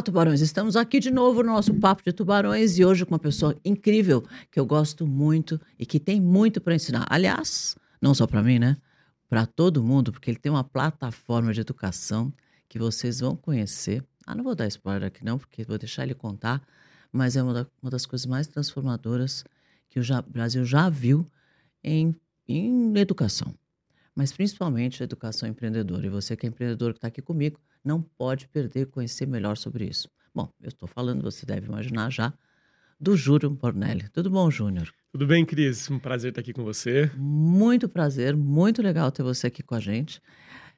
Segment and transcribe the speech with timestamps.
[0.00, 0.40] Olá, tubarões.
[0.40, 4.24] Estamos aqui de novo no nosso Papo de Tubarões e hoje com uma pessoa incrível
[4.50, 7.06] que eu gosto muito e que tem muito para ensinar.
[7.10, 8.78] Aliás, não só para mim, né?
[9.28, 12.32] Para todo mundo, porque ele tem uma plataforma de educação
[12.66, 14.02] que vocês vão conhecer.
[14.26, 16.66] Ah, não vou dar spoiler aqui não, porque vou deixar ele contar,
[17.12, 19.44] mas é uma, da, uma das coisas mais transformadoras
[19.90, 21.30] que o Brasil já viu
[21.84, 22.16] em,
[22.48, 23.54] em educação.
[24.14, 26.06] Mas principalmente a educação empreendedora.
[26.06, 29.86] E você que é empreendedor que está aqui comigo, não pode perder conhecer melhor sobre
[29.86, 30.08] isso.
[30.34, 32.32] Bom, eu estou falando, você deve imaginar já,
[33.00, 34.08] do Júlio Bornelli.
[34.10, 34.92] Tudo bom, Júnior?
[35.10, 35.90] Tudo bem, Cris?
[35.90, 37.10] Um prazer estar aqui com você.
[37.16, 40.20] Muito prazer, muito legal ter você aqui com a gente.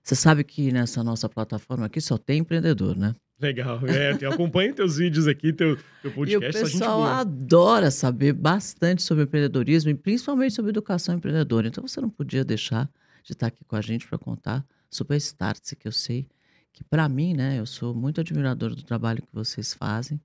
[0.03, 3.15] Você sabe que nessa nossa plataforma aqui só tem empreendedor, né?
[3.39, 3.81] Legal.
[3.89, 6.57] É, eu acompanho teus vídeos aqui, teu, teu podcast.
[6.59, 11.67] E o pessoal adora saber bastante sobre empreendedorismo e principalmente sobre educação empreendedora.
[11.67, 12.89] Então você não podia deixar
[13.25, 16.29] de estar aqui com a gente para contar sobre a Startse, que eu sei
[16.73, 20.21] que para mim, né, eu sou muito admirador do trabalho que vocês fazem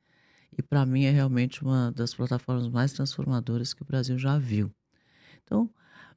[0.58, 4.72] e para mim é realmente uma das plataformas mais transformadoras que o Brasil já viu.
[5.44, 5.70] Então,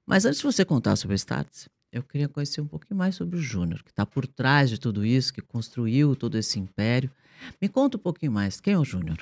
[0.06, 3.36] mas antes de você contar sobre a Startse, eu queria conhecer um pouquinho mais sobre
[3.36, 7.10] o Júnior, que está por trás de tudo isso, que construiu todo esse império.
[7.60, 9.18] Me conta um pouquinho mais, quem é o Júnior?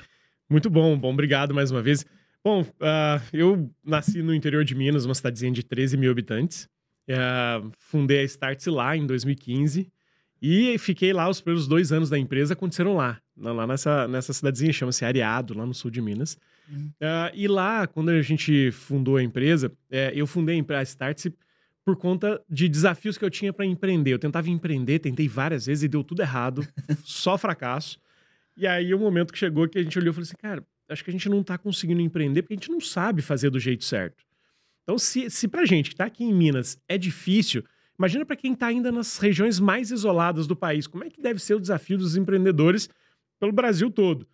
[0.49, 2.05] Muito bom, bom, obrigado mais uma vez.
[2.43, 6.69] Bom, uh, eu nasci no interior de Minas, uma cidadezinha de 13 mil habitantes.
[7.09, 9.91] Uh, fundei a Startse lá em 2015.
[10.41, 14.71] E fiquei lá, os primeiros dois anos da empresa aconteceram lá, lá nessa, nessa cidadezinha,
[14.71, 16.37] chama-se Areado, lá no sul de Minas.
[16.71, 16.91] Uhum.
[17.01, 21.33] Uh, e lá, quando a gente fundou a empresa, é, eu fundei a Startse
[21.83, 24.13] por conta de desafios que eu tinha para empreender.
[24.13, 26.65] Eu tentava empreender, tentei várias vezes e deu tudo errado,
[27.03, 27.99] só fracasso.
[28.55, 31.03] E aí, o momento que chegou que a gente olhou e falou assim, cara, acho
[31.03, 33.83] que a gente não está conseguindo empreender porque a gente não sabe fazer do jeito
[33.83, 34.23] certo.
[34.83, 37.63] Então, se, se pra gente que está aqui em Minas é difícil,
[37.99, 41.37] Imagina para quem está ainda nas regiões mais isoladas do país, como é que deve
[41.37, 42.89] ser o desafio dos empreendedores
[43.37, 44.25] pelo Brasil todo.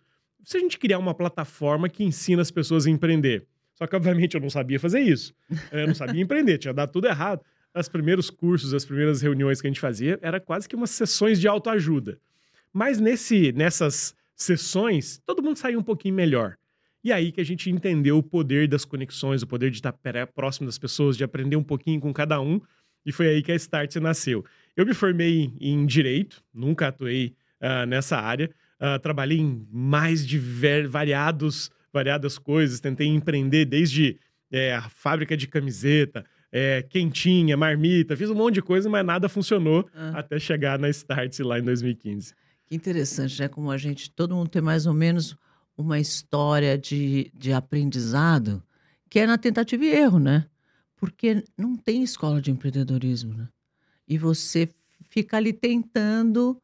[0.44, 3.44] Se a gente criar uma plataforma que ensina as pessoas a empreender,
[3.74, 5.34] só que obviamente eu não sabia fazer isso,
[5.72, 7.44] eu não sabia empreender, tinha dado tudo errado.
[7.74, 11.40] Os primeiros cursos, as primeiras reuniões que a gente fazia, era quase que umas sessões
[11.40, 12.20] de autoajuda.
[12.72, 16.56] Mas nesse, nessas sessões, todo mundo saía um pouquinho melhor.
[17.02, 19.92] E aí que a gente entendeu o poder das conexões, o poder de estar
[20.34, 22.60] próximo das pessoas, de aprender um pouquinho com cada um
[23.06, 24.44] e foi aí que a Start nasceu.
[24.76, 28.50] Eu me formei em Direito, nunca atuei uh, nessa área.
[28.80, 30.38] Uh, trabalhei em mais de
[30.88, 32.80] variados, variadas coisas.
[32.80, 34.18] Tentei empreender desde
[34.50, 38.16] é, a fábrica de camiseta, é, quentinha, marmita.
[38.16, 40.18] Fiz um monte de coisa, mas nada funcionou ah.
[40.18, 42.34] até chegar na Start lá em 2015.
[42.66, 43.48] Que interessante, né?
[43.48, 45.36] Como a gente, todo mundo tem mais ou menos
[45.78, 48.62] uma história de, de aprendizado
[49.08, 50.46] que é na tentativa e erro, né?
[50.96, 53.48] Porque não tem escola de empreendedorismo, né?
[54.08, 54.68] E você
[55.08, 56.56] fica ali tentando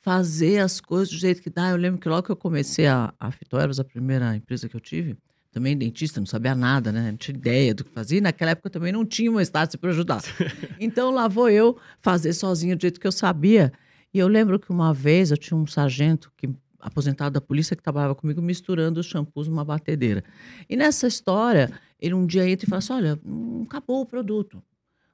[0.00, 1.70] fazer as coisas do jeito que dá.
[1.70, 4.80] Eu lembro que logo que eu comecei a, a Fitoeros, a primeira empresa que eu
[4.80, 5.16] tive,
[5.50, 7.10] também dentista, não sabia nada, né?
[7.10, 8.18] Não tinha ideia do que fazia.
[8.18, 10.22] E naquela época também não tinha uma estátua para ajudar.
[10.80, 13.72] Então lá vou eu fazer sozinha do jeito que eu sabia.
[14.12, 16.48] E eu lembro que uma vez eu tinha um sargento que
[16.80, 20.22] aposentado da polícia que trabalhava comigo misturando os shampoos numa batedeira.
[20.68, 24.62] E nessa história, ele um dia entra e fala assim: olha, não acabou o produto.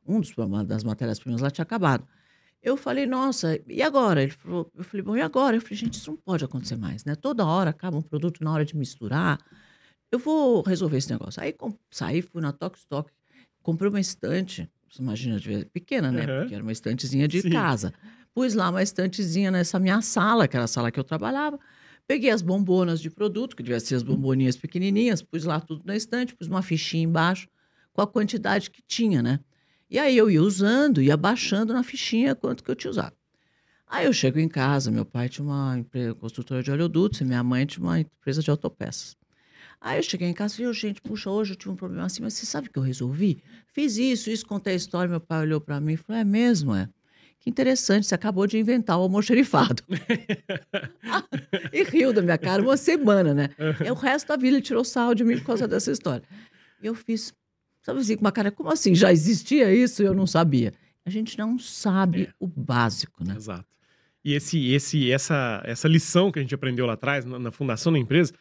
[0.07, 0.35] Um dos
[0.67, 2.07] das matérias-primas lá tinha acabado.
[2.63, 4.23] Eu falei, nossa, e agora?
[4.23, 5.57] Ele falou, eu falei, bom, e agora?
[5.57, 7.15] Eu falei, gente, isso não pode acontecer mais, né?
[7.15, 9.39] Toda hora acaba um produto na hora de misturar.
[10.11, 11.43] Eu vou resolver esse negócio.
[11.43, 11.55] Aí
[11.91, 13.11] saí, fui na Tok Stock,
[13.63, 15.39] comprei uma estante, você imagina,
[15.73, 16.21] pequena, né?
[16.21, 16.41] Uhum.
[16.41, 17.51] Porque era uma estantezinha de Sim.
[17.51, 17.93] casa.
[18.35, 21.59] Pus lá uma estantezinha nessa minha sala, que era a sala que eu trabalhava.
[22.07, 25.97] Peguei as bombonas de produto, que devia ser as bomboninhas pequenininhas, pus lá tudo na
[25.97, 27.49] estante, pus uma fichinha embaixo
[27.93, 29.41] com a quantidade que tinha, né?
[29.89, 33.15] E aí eu ia usando, ia baixando na fichinha quanto que eu tinha usado.
[33.87, 37.45] Aí eu chego em casa, meu pai tinha uma empresa, construtora de oleodutos e minha
[37.45, 39.17] mãe tinha uma empresa de autopeças.
[39.81, 42.23] Aí eu cheguei em casa e falei, gente, puxa, hoje eu tive um problema assim,
[42.23, 43.43] mas você sabe o que eu resolvi?
[43.69, 46.75] Fiz isso, isso, contei a história, meu pai olhou para mim e falou, é mesmo,
[46.75, 46.89] é?
[47.45, 49.83] Que interessante, você acabou de inventar o almoxerifado.
[51.71, 53.51] e riu da minha cara uma semana, né?
[53.85, 56.27] E o resto da vida ele tirou sal de mim por causa dessa história.
[56.83, 57.35] E eu fiz,
[57.83, 58.95] sabe assim, com uma cara, como assim?
[58.95, 60.73] Já existia isso e eu não sabia?
[61.05, 62.33] A gente não sabe é.
[62.41, 63.35] o básico, né?
[63.37, 63.67] Exato.
[64.25, 67.93] E esse, esse, essa, essa lição que a gente aprendeu lá atrás, na, na fundação
[67.93, 68.33] da empresa,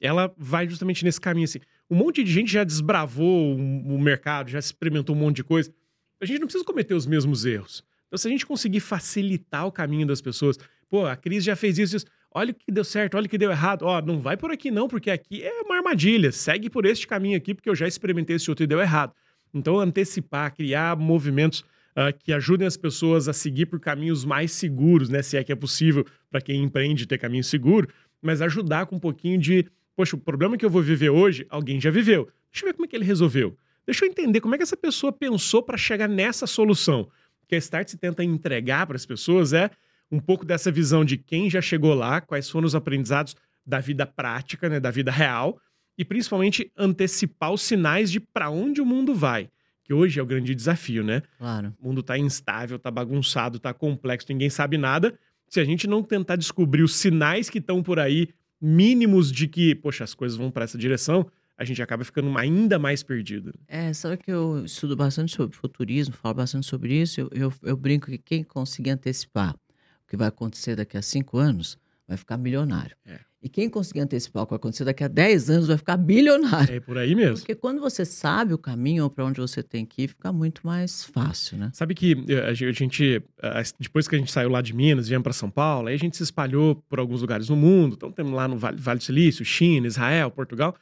[0.00, 1.60] ela vai justamente nesse caminho assim.
[1.88, 5.72] Um monte de gente já desbravou o, o mercado, já experimentou um monte de coisa.
[6.20, 7.86] A gente não precisa cometer os mesmos erros.
[8.08, 10.58] Então, se a gente conseguir facilitar o caminho das pessoas,
[10.88, 13.38] pô, a Cris já fez isso, isso, olha o que deu certo, olha o que
[13.38, 16.86] deu errado, ó, não vai por aqui não, porque aqui é uma armadilha, segue por
[16.86, 19.12] este caminho aqui, porque eu já experimentei esse outro e deu errado.
[19.52, 25.08] Então, antecipar, criar movimentos uh, que ajudem as pessoas a seguir por caminhos mais seguros,
[25.08, 27.88] né, se é que é possível para quem empreende ter caminho seguro,
[28.22, 31.80] mas ajudar com um pouquinho de, poxa, o problema que eu vou viver hoje, alguém
[31.80, 32.28] já viveu.
[32.50, 33.56] Deixa eu ver como é que ele resolveu.
[33.86, 37.08] Deixa eu entender como é que essa pessoa pensou para chegar nessa solução.
[37.48, 39.70] O que a Start se tenta entregar para as pessoas é
[40.12, 43.34] um pouco dessa visão de quem já chegou lá, quais foram os aprendizados
[43.64, 45.58] da vida prática, né, da vida real,
[45.96, 49.48] e principalmente antecipar os sinais de para onde o mundo vai,
[49.82, 51.22] que hoje é o grande desafio, né?
[51.38, 51.74] Claro.
[51.80, 55.18] O mundo está instável, está bagunçado, está complexo, ninguém sabe nada.
[55.48, 58.28] Se a gente não tentar descobrir os sinais que estão por aí,
[58.60, 61.26] mínimos de que, poxa, as coisas vão para essa direção,
[61.58, 63.52] a gente acaba ficando ainda mais perdido.
[63.66, 67.20] É, sabe que eu estudo bastante sobre futurismo, falo bastante sobre isso.
[67.20, 71.36] Eu, eu, eu brinco que quem conseguir antecipar o que vai acontecer daqui a cinco
[71.36, 71.76] anos
[72.06, 72.96] vai ficar milionário.
[73.04, 73.18] É.
[73.40, 76.74] E quem conseguir antecipar o que vai acontecer daqui a 10 anos vai ficar bilionário.
[76.74, 77.36] É por aí mesmo.
[77.36, 81.04] Porque quando você sabe o caminho para onde você tem que ir, fica muito mais
[81.04, 81.70] fácil, né?
[81.72, 85.22] Sabe que eh, a gente, eh, depois que a gente saiu lá de Minas, viemos
[85.22, 87.94] para São Paulo, aí a gente se espalhou por alguns lugares no mundo.
[87.94, 90.74] Então temos lá no Vale, vale do Silício, China, Israel, Portugal.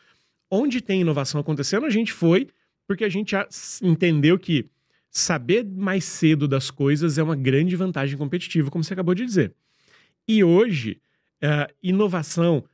[0.50, 2.48] Onde tem inovação acontecendo, a gente foi
[2.86, 3.34] porque a gente
[3.82, 4.68] entendeu que
[5.10, 9.54] saber mais cedo das coisas é uma grande vantagem competitiva, como você acabou de dizer.
[10.28, 11.00] E hoje,
[11.42, 12.64] uh, inovação,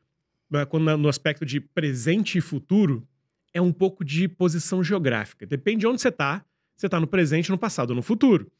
[0.53, 3.07] uh, quando no aspecto de presente e futuro,
[3.55, 5.47] é um pouco de posição geográfica.
[5.47, 6.45] Depende de onde você está,
[6.77, 8.51] você está no presente, no passado ou no futuro.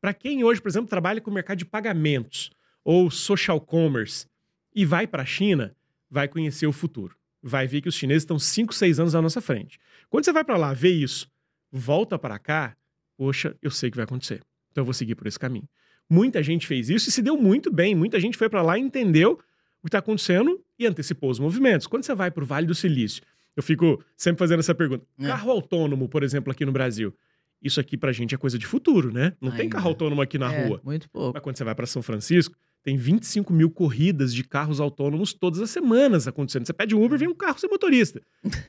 [0.00, 2.50] Para quem hoje, por exemplo, trabalha com o mercado de pagamentos
[2.84, 4.26] ou social commerce
[4.74, 5.74] e vai para a China,
[6.10, 7.16] vai conhecer o futuro.
[7.42, 9.78] Vai ver que os chineses estão 5, 6 anos à nossa frente.
[10.08, 11.28] Quando você vai para lá ver isso,
[11.70, 12.76] volta para cá,
[13.16, 14.42] poxa, eu sei o que vai acontecer.
[14.70, 15.68] Então eu vou seguir por esse caminho.
[16.08, 17.94] Muita gente fez isso e se deu muito bem.
[17.94, 21.86] Muita gente foi para lá e entendeu o que está acontecendo e antecipou os movimentos.
[21.86, 23.22] Quando você vai para o Vale do Silício,
[23.56, 25.04] eu fico sempre fazendo essa pergunta.
[25.18, 25.26] É.
[25.26, 27.14] Carro autônomo, por exemplo, aqui no Brasil.
[27.62, 29.34] Isso aqui pra gente é coisa de futuro, né?
[29.40, 29.62] Não Ainda.
[29.62, 30.80] tem carro autônomo aqui na é, rua.
[30.84, 31.32] Muito pouco.
[31.34, 35.60] Mas quando você vai para São Francisco, tem 25 mil corridas de carros autônomos todas
[35.60, 36.66] as semanas acontecendo.
[36.66, 38.20] Você pede um Uber, vem um carro sem motorista.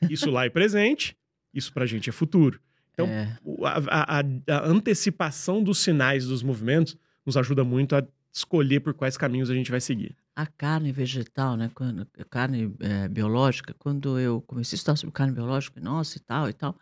[0.08, 1.16] Isso lá é presente,
[1.52, 2.60] isso pra gente é futuro.
[2.92, 3.36] Então, é.
[3.64, 6.96] A, a, a, antecipação dos sinais dos movimentos
[7.26, 10.14] nos ajuda muito a escolher por quais caminhos a gente vai seguir.
[10.34, 15.32] A carne vegetal, né, quando, carne é, biológica, quando eu comecei a estudar sobre carne
[15.32, 16.76] biológica, nossa, e tal, e tal,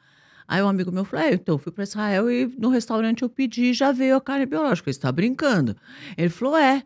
[0.49, 3.29] aí um amigo meu falou, é, então, eu fui para Israel e no restaurante eu
[3.29, 5.77] pedi e já veio a carne biológica, ele está brincando.
[6.17, 6.83] Ele falou, é.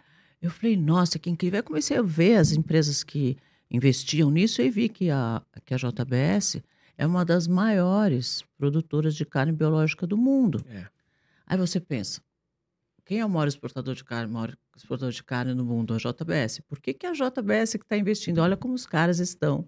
[0.46, 1.58] Eu falei, nossa, que incrível.
[1.58, 3.37] Aí comecei a ver as empresas que
[3.69, 6.62] investiam nisso e vi que a, que a JBS
[6.96, 10.64] é uma das maiores produtoras de carne biológica do mundo.
[10.70, 10.87] É.
[11.48, 12.20] Aí você pensa,
[13.04, 15.94] quem é o maior exportador de carne, maior exportador de carne no mundo?
[15.94, 16.60] A JBS.
[16.69, 18.38] Por que, que a JBS que está investindo?
[18.38, 19.66] Olha como os caras estão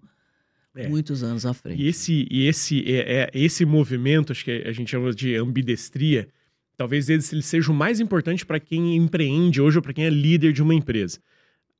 [0.76, 0.88] é.
[0.88, 1.82] muitos anos à frente.
[1.82, 6.28] E esse, e esse, é, é, esse movimento, acho que a gente chama de ambidestria,
[6.78, 10.52] talvez ele seja o mais importante para quem empreende hoje ou para quem é líder
[10.52, 11.18] de uma empresa.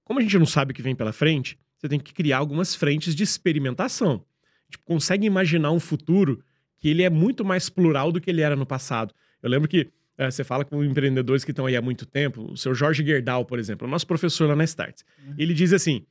[0.04, 2.74] Como a gente não sabe o que vem pela frente, você tem que criar algumas
[2.74, 4.14] frentes de experimentação.
[4.14, 6.42] A gente consegue imaginar um futuro
[6.78, 9.14] que ele é muito mais plural do que ele era no passado.
[9.40, 12.56] Eu lembro que é, você fala com empreendedores que estão aí há muito tempo, o
[12.56, 15.02] seu Jorge Gerdau, por exemplo, o nosso professor lá na Start.
[15.24, 15.34] Uhum.
[15.38, 16.04] Ele diz assim: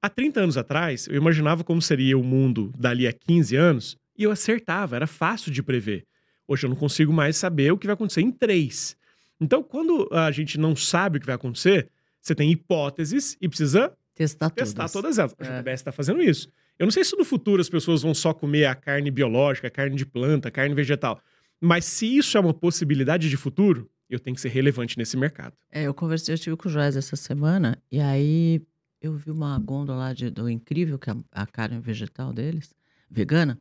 [0.00, 4.22] há 30 anos atrás, eu imaginava como seria o mundo dali a 15 anos e
[4.22, 6.06] eu acertava, era fácil de prever.
[6.50, 8.96] Hoje eu não consigo mais saber o que vai acontecer em três.
[9.40, 11.88] Então, quando a gente não sabe o que vai acontecer,
[12.20, 14.92] você tem hipóteses e precisa testar, testar todas.
[14.92, 15.36] todas elas.
[15.38, 15.74] A JBS é.
[15.74, 16.50] está fazendo isso.
[16.76, 19.70] Eu não sei se no futuro as pessoas vão só comer a carne biológica, a
[19.70, 21.20] carne de planta, a carne vegetal.
[21.60, 25.54] Mas se isso é uma possibilidade de futuro, eu tenho que ser relevante nesse mercado.
[25.70, 28.60] É, eu conversei, eu estive com o Joás essa semana, e aí
[29.00, 32.74] eu vi uma gôndola lá de, do incrível, que é a, a carne vegetal deles,
[33.08, 33.56] vegana.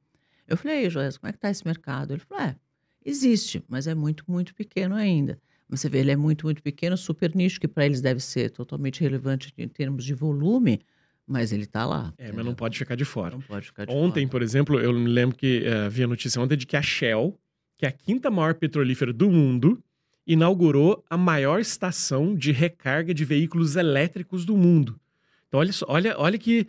[0.47, 2.13] Eu falei, Joás, como é que tá esse mercado?
[2.13, 2.55] Ele falou, é,
[3.05, 5.39] existe, mas é muito, muito pequeno ainda.
[5.67, 8.49] Mas você vê, ele é muito, muito pequeno, super nicho, que para eles deve ser
[8.49, 10.81] totalmente relevante em termos de volume,
[11.27, 12.13] mas ele está lá.
[12.17, 12.35] É, entendeu?
[12.37, 13.35] mas não pode ficar de fora.
[13.35, 14.31] Não pode ficar de ontem, fora.
[14.31, 17.39] por exemplo, eu me lembro que uh, vi a notícia ontem de que a Shell
[17.79, 19.81] que é a quinta maior petrolífera do mundo,
[20.27, 24.99] inaugurou a maior estação de recarga de veículos elétricos do mundo.
[25.47, 26.67] Então, olha, olha, olha que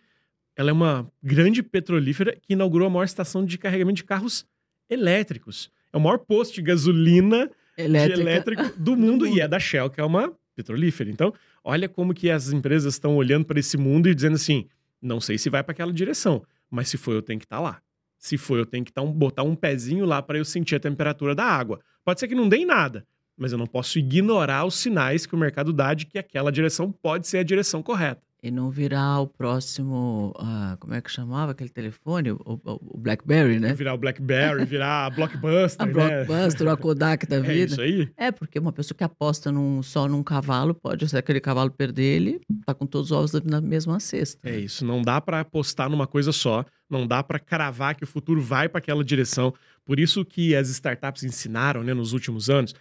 [0.54, 4.46] ela é uma grande petrolífera que inaugurou a maior estação de carregamento de carros
[4.88, 5.68] elétricos.
[5.92, 9.58] É o maior posto de gasolina de elétrico do mundo, do mundo, e é da
[9.58, 11.10] Shell, que é uma petrolífera.
[11.10, 11.32] Então,
[11.64, 14.66] olha como que as empresas estão olhando para esse mundo e dizendo assim:
[15.00, 17.62] não sei se vai para aquela direção, mas se for, eu tenho que estar tá
[17.62, 17.82] lá.
[18.18, 21.34] Se for, eu tenho que um, botar um pezinho lá para eu sentir a temperatura
[21.34, 21.80] da água.
[22.04, 23.06] Pode ser que não dê em nada,
[23.36, 26.92] mas eu não posso ignorar os sinais que o mercado dá de que aquela direção
[26.92, 28.20] pode ser a direção correta.
[28.42, 30.32] E não virar o próximo.
[30.38, 32.30] ah, como é que chamava aquele telefone?
[32.32, 32.60] O, o-
[32.94, 33.74] o Blackberry, né?
[33.74, 35.92] Virar o Blackberry, virar a Blockbuster, A né?
[36.24, 37.72] Blockbuster, a Kodak da É vida.
[37.72, 38.08] isso aí.
[38.16, 42.16] É, porque uma pessoa que aposta num- só num cavalo, pode, se aquele cavalo perder,
[42.16, 44.40] ele tá com todos os ovos na mesma cesta.
[44.48, 48.06] É isso, não dá pra apostar numa coisa só, não dá pra cravar que o
[48.06, 49.52] futuro vai para aquela direção.
[49.84, 52.74] Por isso que as startups ensinaram, né, nos últimos anos,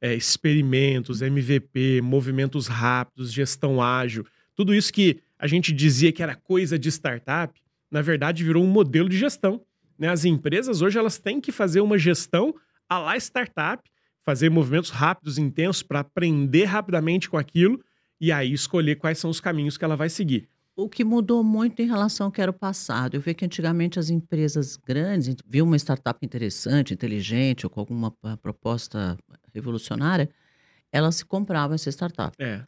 [0.00, 4.24] é, experimentos, MVP, movimentos rápidos, gestão ágil,
[4.54, 8.68] tudo isso que a gente dizia que era coisa de startup, na verdade virou um
[8.68, 9.60] modelo de gestão.
[9.98, 10.08] Né?
[10.08, 12.54] As empresas hoje elas têm que fazer uma gestão
[12.88, 13.82] à la startup,
[14.24, 17.82] fazer movimentos rápidos, intensos, para aprender rapidamente com aquilo
[18.20, 20.48] e aí escolher quais são os caminhos que ela vai seguir.
[20.74, 23.14] O que mudou muito em relação ao que era o passado.
[23.14, 28.14] Eu vejo que antigamente as empresas grandes, viam uma startup interessante, inteligente, ou com alguma
[28.22, 29.18] ah, proposta
[29.52, 30.30] revolucionária,
[30.90, 32.34] elas se compravam essa startup.
[32.38, 32.64] É.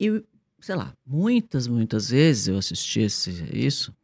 [0.00, 0.24] E,
[0.66, 3.94] sei lá, muitas, muitas vezes eu assisti esse, isso,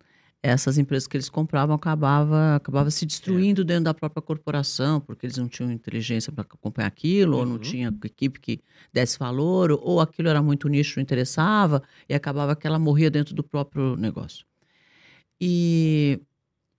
[0.42, 5.38] essas empresas que eles compravam acabava, acabava se destruindo dentro da própria corporação, porque eles
[5.38, 7.58] não tinham inteligência para acompanhar aquilo, ou não Uhum.
[7.58, 8.60] tinha equipe que
[8.92, 13.10] desse valor, ou, ou aquilo era muito nicho, não interessava, e acabava que ela morria
[13.10, 14.46] dentro do próprio negócio.
[15.40, 16.20] E,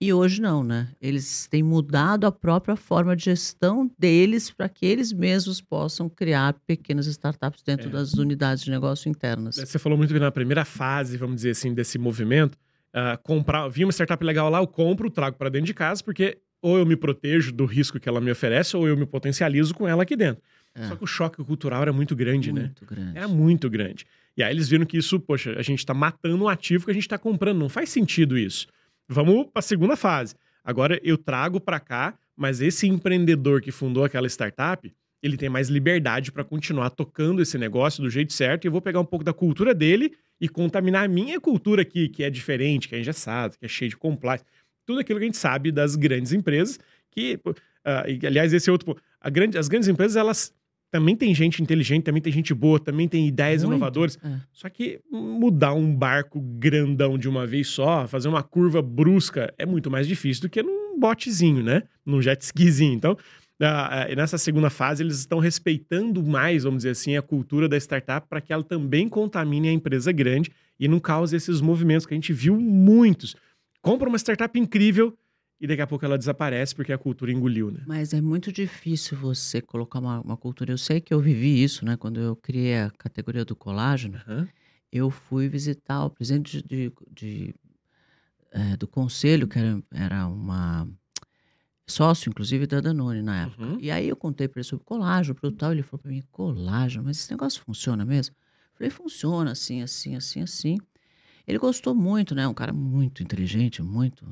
[0.06, 0.88] e hoje não, né?
[1.00, 6.54] Eles têm mudado a própria forma de gestão deles para que eles mesmos possam criar
[6.66, 7.90] pequenas startups dentro É.
[7.92, 9.56] das unidades de negócio internas.
[9.56, 12.56] Você falou muito bem na primeira fase, vamos dizer assim, desse movimento.
[12.96, 16.38] ah, comprar, vi uma startup legal lá, eu compro, trago para dentro de casa, porque
[16.62, 19.86] ou eu me protejo do risco que ela me oferece, ou eu me potencializo com
[19.88, 20.40] ela aqui dentro.
[20.74, 22.62] É, Só que o choque cultural era muito grande, né?
[22.62, 23.18] muito grande.
[23.18, 24.06] Era muito grande.
[24.36, 26.94] E aí eles viram que isso, poxa, a gente tá matando um ativo que a
[26.94, 27.58] gente tá comprando.
[27.58, 28.66] Não faz sentido isso.
[29.08, 30.34] Vamos para a segunda fase.
[30.64, 34.92] Agora eu trago para cá, mas esse empreendedor que fundou aquela startup,
[35.22, 38.64] ele tem mais liberdade para continuar tocando esse negócio do jeito certo.
[38.64, 42.08] E eu vou pegar um pouco da cultura dele e contaminar a minha cultura aqui,
[42.08, 44.44] que é diferente, que é engessada, que é cheia de compliance.
[44.86, 46.78] Tudo aquilo que a gente sabe das grandes empresas,
[47.10, 47.40] que,
[47.84, 48.96] ah, e, aliás, esse é outro.
[49.32, 50.52] grande, as grandes empresas, elas
[50.94, 54.16] também tem gente inteligente, também tem gente boa, também tem ideias Muito, inovadoras.
[54.22, 54.38] é.
[54.52, 59.66] Só que mudar um barco grandão de uma vez só, fazer uma curva brusca, é
[59.66, 61.82] muito mais difícil do que num botezinho, né?
[62.06, 62.94] Num jet skizinho.
[62.94, 63.18] Então,
[63.60, 67.76] ah, ah, nessa segunda fase, eles estão respeitando mais, vamos dizer assim, a cultura da
[67.76, 72.14] startup para que ela também contamine a empresa grande e não cause esses movimentos que
[72.14, 73.34] a gente viu muitos.
[73.82, 75.12] Compra uma startup incrível
[75.60, 77.80] e daqui a pouco ela desaparece porque a cultura engoliu, né?
[77.86, 80.72] Mas é muito difícil você colocar uma, uma cultura.
[80.72, 81.96] Eu sei que eu vivi isso, né?
[81.96, 84.48] Quando eu criei a categoria do colágeno, Aham.
[84.92, 87.54] eu fui visitar o presidente de, de-
[88.52, 90.88] eh, do conselho, que era, era uma
[91.86, 93.62] sócio, inclusive, da Danone na época.
[93.62, 93.78] Uhum.
[93.78, 97.04] E aí eu contei para ele sobre colágeno, produto tal, ele falou para mim, colágeno,
[97.04, 98.34] mas esse negócio funciona mesmo?
[98.72, 100.78] Eu falei, funciona, assim, assim, assim, assim.
[101.46, 102.48] Ele gostou muito, né?
[102.48, 104.26] Um cara muito inteligente, muito.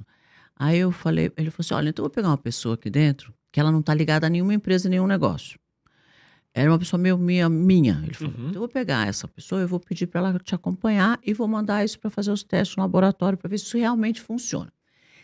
[0.56, 3.32] Aí eu falei, ele falou assim: olha, então eu vou pegar uma pessoa aqui dentro
[3.50, 5.58] que ela não está ligada a nenhuma empresa, nenhum negócio.
[6.54, 8.00] Era uma pessoa meio minha, minha.
[8.04, 8.40] Ele falou: Uhum.
[8.48, 11.48] então eu vou pegar essa pessoa, eu vou pedir para ela te acompanhar e vou
[11.48, 14.72] mandar isso para fazer os testes no laboratório para ver se isso realmente funciona.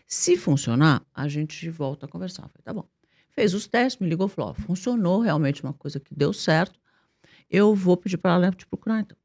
[0.07, 2.45] Se funcionar, a gente volta a conversar.
[2.45, 2.89] Eu falei, tá bom.
[3.31, 6.81] Fez os testes, me ligou e falou: ó, funcionou realmente uma coisa que deu certo.
[7.51, 9.17] Eu vou pedir para ela te procurar então.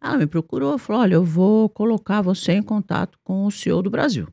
[0.00, 3.90] Ela me procurou, falou: olha, eu vou colocar você em contato com o CEO do
[3.90, 4.28] Brasil.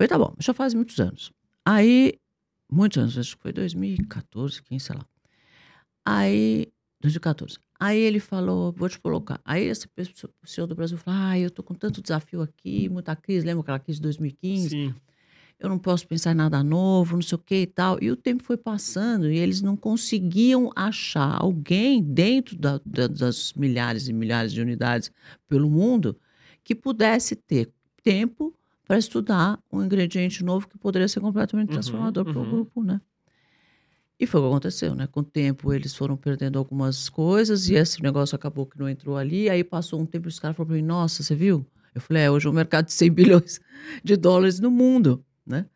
[0.00, 1.30] Falei, tá bom, já faz muitos anos.
[1.62, 2.14] Aí,
[2.72, 5.04] muitos anos, acho que foi 2014, 15, sei lá.
[6.06, 6.68] Aí,
[7.02, 7.58] 2014.
[7.78, 9.38] Aí ele falou, vou te colocar.
[9.44, 12.88] Aí esse pessoa- o CEO do Brasil falou, ah, eu tô com tanto desafio aqui,
[12.88, 14.70] muita crise, lembra aquela crise de 2015?
[14.70, 14.94] Sim.
[15.58, 17.98] eu não posso pensar em nada novo, não sei o que e tal.
[18.02, 23.52] E o tempo foi passando e eles não conseguiam achar alguém dentro da- da- das
[23.52, 25.12] milhares e milhares de unidades
[25.46, 26.18] pelo mundo
[26.64, 27.70] que pudesse ter
[28.02, 28.54] tempo
[28.90, 32.50] para estudar um ingrediente novo que poderia ser completamente Uhum, transformador para o uhum.
[32.50, 33.00] grupo, né?
[34.18, 35.06] E foi o que aconteceu, né?
[35.06, 39.16] Com o tempo eles foram perdendo algumas coisas e esse negócio acabou que não entrou
[39.16, 39.48] ali.
[39.48, 41.64] Aí passou um tempo e os caras falaram para mim, nossa, você viu?
[41.94, 43.60] Eu falei, é, hoje é um mercado de 100 bilhões
[44.02, 45.66] de dólares no mundo, né?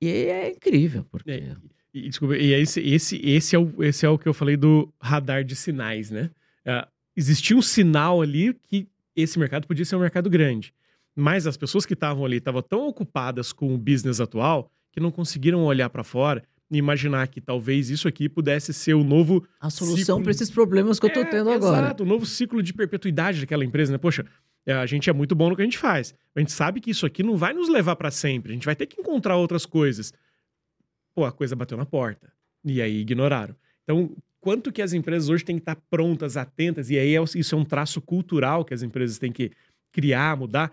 [0.00, 1.30] E é incrível, porque...
[1.30, 1.56] É,
[1.94, 4.92] E, desculpa, e esse, esse, esse, é o, esse é o que eu falei do
[5.00, 6.28] radar de sinais, né?
[6.66, 10.74] Ah, existia um sinal ali que esse mercado podia ser um mercado grande.
[11.20, 15.10] Mas as pessoas que estavam ali estavam tão ocupadas com o business atual que não
[15.10, 19.68] conseguiram olhar para fora e imaginar que talvez isso aqui pudesse ser o novo A
[19.68, 21.86] solução Ciclo- para esses problemas que eu estou É, tendo agora.
[21.86, 23.98] Exato, o novo ciclo de perpetuidade daquela empresa, né?
[23.98, 24.24] Poxa,
[24.64, 26.14] é, a gente é muito bom no que a gente faz.
[26.36, 28.52] A gente sabe que isso aqui não vai nos levar para sempre.
[28.52, 30.12] A gente vai ter que encontrar outras coisas.
[31.14, 32.30] Pô, a coisa bateu na porta.
[32.64, 33.56] E aí ignoraram.
[33.82, 37.54] Então, quanto que as empresas hoje têm que estar prontas, atentas, e aí é- isso
[37.54, 39.50] é um traço cultural que as empresas têm que,
[39.90, 40.70] criar, mudar,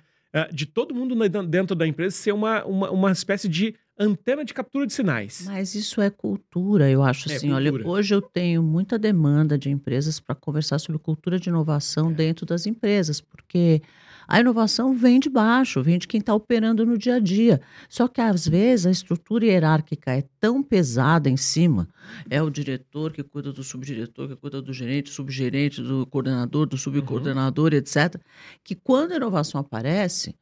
[0.51, 1.15] de todo mundo
[1.48, 5.44] dentro da empresa ser uma, uma, uma espécie de antena de captura de sinais.
[5.46, 7.50] Mas isso é cultura, eu acho é, assim.
[7.50, 7.74] Cultura.
[7.74, 12.13] Olha, hoje eu tenho muita demanda de empresas para conversar sobre cultura de inovação é.
[12.13, 13.82] dentro das empresas, porque
[14.27, 17.62] a inovação vem de baixo, vem de quem está operando no dia a dia.
[17.89, 21.88] Só que às vezes a estrutura hierárquica é tão pesada em cima,
[22.29, 26.77] é o diretor que cuida do subdiretor, que cuida do gerente, subgerente, do coordenador, do
[26.77, 27.77] subcoordenador, uhum.
[27.77, 28.15] etc.,
[28.63, 30.36] que quando a inovação aparece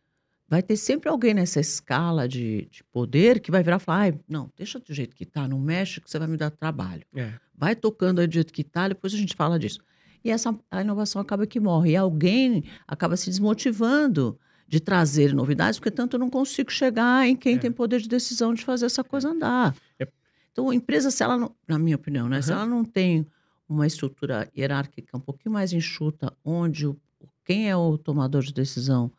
[0.47, 4.19] vai ter sempre alguém nessa escala de, de poder que vai virar e falar: ah,
[4.27, 7.03] não, deixa do jeito que está, não mexe que você vai me dar trabalho.
[7.15, 7.33] É.
[7.55, 9.79] Vai tocando aí do jeito que está, depois a gente fala disso.
[10.23, 11.91] E essa a inovação acaba que morre.
[11.91, 17.35] E alguém acaba se desmotivando de trazer novidades, porque tanto eu não consigo chegar em
[17.35, 17.59] quem é.
[17.59, 19.75] tem poder de decisão de fazer essa coisa andar.
[19.99, 20.07] É.
[20.51, 22.41] Então, a empresa, se ela não, na minha opinião, né, uhum.
[22.41, 23.27] se ela não tem
[23.67, 26.97] uma estrutura hierárquica um pouquinho mais enxuta, onde o,
[27.43, 29.11] quem é o tomador de decisão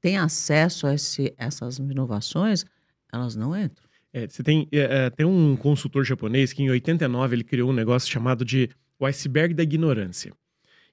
[0.00, 2.64] tem acesso a esse, essas inovações,
[3.12, 3.88] elas não entram.
[4.12, 7.74] É, você tem, é, é tem um consultor japonês que em 89 ele criou um
[7.74, 10.32] negócio chamado de o iceberg da ignorância.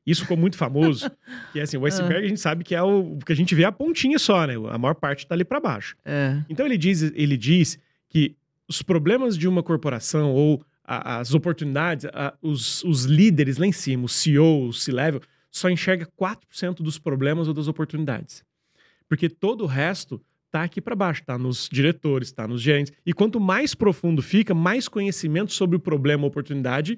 [0.08, 1.12] Isso ficou muito famoso,
[1.52, 3.66] que é assim, o iceberg a gente sabe que é o que a gente vê
[3.66, 4.54] a pontinha só, né?
[4.72, 5.98] A maior parte está ali para baixo.
[6.06, 6.42] É.
[6.50, 8.34] Então ele diz, ele diz que
[8.70, 13.72] os problemas de uma corporação ou a, as oportunidades, a, os, os líderes lá em
[13.74, 15.22] cima, o CEO, o C-level,
[15.52, 18.46] só enxerga 4% dos problemas ou das oportunidades.
[19.10, 22.94] Porque todo o resto está aqui para baixo, está nos diretores, está nos gerentes.
[23.06, 26.98] E quanto mais profundo fica, mais conhecimento sobre o problema ou oportunidade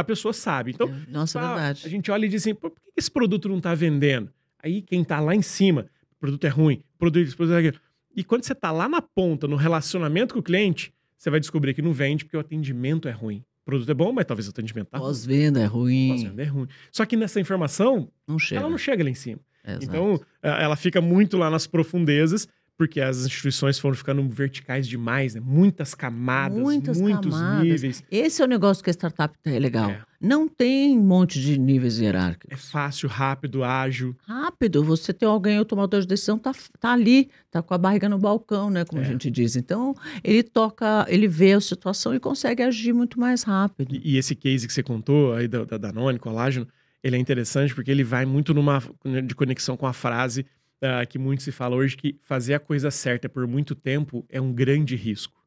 [0.00, 0.72] a pessoa sabe.
[0.72, 1.82] Então, é, Nossa, é verdade.
[1.86, 4.30] a gente olha e diz assim, por que esse produto não está vendendo?
[4.62, 7.58] Aí quem está lá em cima, o produto é ruim, o produto, o produto é
[7.58, 7.82] aquilo.
[8.14, 11.74] E quando você está lá na ponta, no relacionamento com o cliente, você vai descobrir
[11.74, 13.44] que não vende porque o atendimento é ruim.
[13.62, 16.08] O produto é bom, mas talvez o atendimento tá Pós-venda é ruim.
[16.08, 16.66] Pós-venda é ruim.
[16.90, 18.60] Só que nessa informação, não chega.
[18.60, 19.40] ela não chega lá em cima.
[19.64, 19.84] Exato.
[19.84, 22.48] Então, ela fica muito lá nas profundezas,
[22.80, 25.40] porque as instituições foram ficando verticais demais, né?
[25.44, 27.62] Muitas camadas, Muitas muitos camadas.
[27.62, 28.02] níveis.
[28.10, 29.90] Esse é o negócio que a startup é legal.
[29.90, 30.02] É.
[30.18, 32.50] Não tem um monte de níveis hierárquicos.
[32.50, 34.16] É fácil, rápido, ágil.
[34.26, 34.82] Rápido.
[34.82, 38.16] Você tem alguém, o tomador de decisão tá, tá ali, tá com a barriga no
[38.16, 38.82] balcão, né?
[38.86, 39.04] Como é.
[39.04, 39.56] a gente diz.
[39.56, 43.94] Então, ele toca, ele vê a situação e consegue agir muito mais rápido.
[43.94, 46.66] E, e esse case que você contou aí da, da Danone, colágeno,
[47.04, 48.82] ele é interessante porque ele vai muito numa
[49.26, 50.46] de conexão com a frase
[50.82, 54.40] uh, que muito se fala hoje que fazer a coisa certa por muito tempo é
[54.40, 55.40] um grande risco.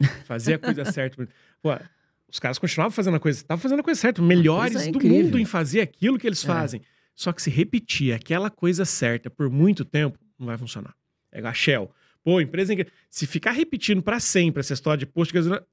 [0.26, 1.26] Fazer a coisa certa.
[1.62, 1.70] Pô,
[2.28, 5.44] os caras continuavam fazendo a coisa, estavam fazendo a coisa certa, melhores do mundo em
[5.46, 6.46] fazer aquilo que eles é.
[6.46, 6.82] fazem.
[7.14, 10.94] Só que se repetir aquela coisa certa por muito tempo, não vai funcionar.
[11.32, 11.90] É a Shell.
[12.22, 12.74] Pô, empresa.
[13.08, 15.66] Se ficar repetindo para sempre essa história de posto de gasolina,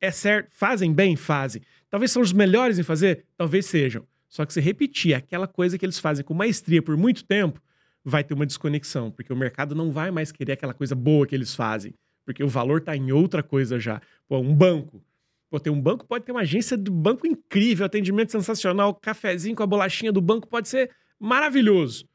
[0.00, 1.60] é certo, fazem bem, fazem.
[1.90, 4.06] Talvez são os melhores em fazer, talvez sejam.
[4.28, 7.60] Só que se repetir aquela coisa que eles fazem com maestria por muito tempo,
[8.08, 11.34] vai ter uma desconexão, porque o mercado não vai mais querer aquela coisa boa que
[11.34, 11.92] eles fazem,
[12.24, 14.00] porque o valor está em outra coisa já.
[14.28, 15.02] Pô, um banco.
[15.50, 19.62] Pô, tem um banco, pode ter uma agência do banco incrível, atendimento sensacional, cafezinho com
[19.64, 22.08] a bolachinha do banco pode ser maravilhoso.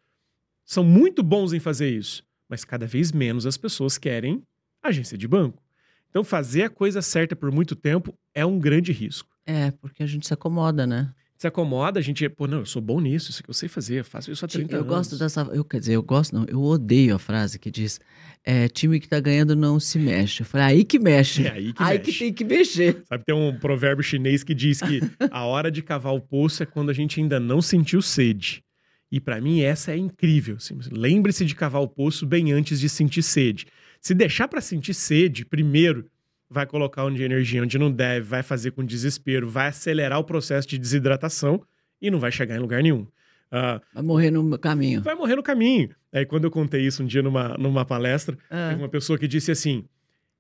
[0.64, 4.42] São muito bons em fazer isso, mas cada vez menos as pessoas querem
[4.82, 5.62] agência de banco.
[6.10, 9.30] Então, fazer a coisa certa por muito tempo é um grande risco.
[9.46, 11.14] É, porque a gente se acomoda, né?
[11.42, 14.02] Se acomoda, a gente, pô, não, eu sou bom nisso, isso que eu sei fazer,
[14.02, 14.92] eu faço isso há 30 eu anos.
[14.92, 18.00] Eu gosto dessa, eu, quer dizer, eu gosto, não, eu odeio a frase que diz,
[18.46, 20.44] é, time que tá ganhando não se mexe.
[20.44, 21.48] Eu falei, aí que mexe.
[21.48, 22.12] É aí que aí mexe.
[22.12, 23.04] que tem que mexer.
[23.10, 25.00] Sabe, tem um provérbio chinês que diz que
[25.32, 28.64] a hora de cavar o poço é quando a gente ainda não sentiu sede.
[29.12, 30.58] E para mim essa é incrível.
[30.58, 33.66] Assim, Lembre-se de cavar o poço bem antes de sentir sede.
[34.00, 36.06] Se deixar para sentir sede primeiro,
[36.52, 40.68] vai colocar onde energia onde não deve, vai fazer com desespero, vai acelerar o processo
[40.68, 41.62] de desidratação
[42.02, 43.08] e não vai chegar em lugar nenhum.
[43.52, 45.02] Uh, vai morrer no caminho.
[45.02, 45.90] Vai morrer no caminho.
[46.12, 48.70] Aí quando eu contei isso um dia numa, numa palestra, ah.
[48.70, 49.86] teve uma pessoa que disse assim: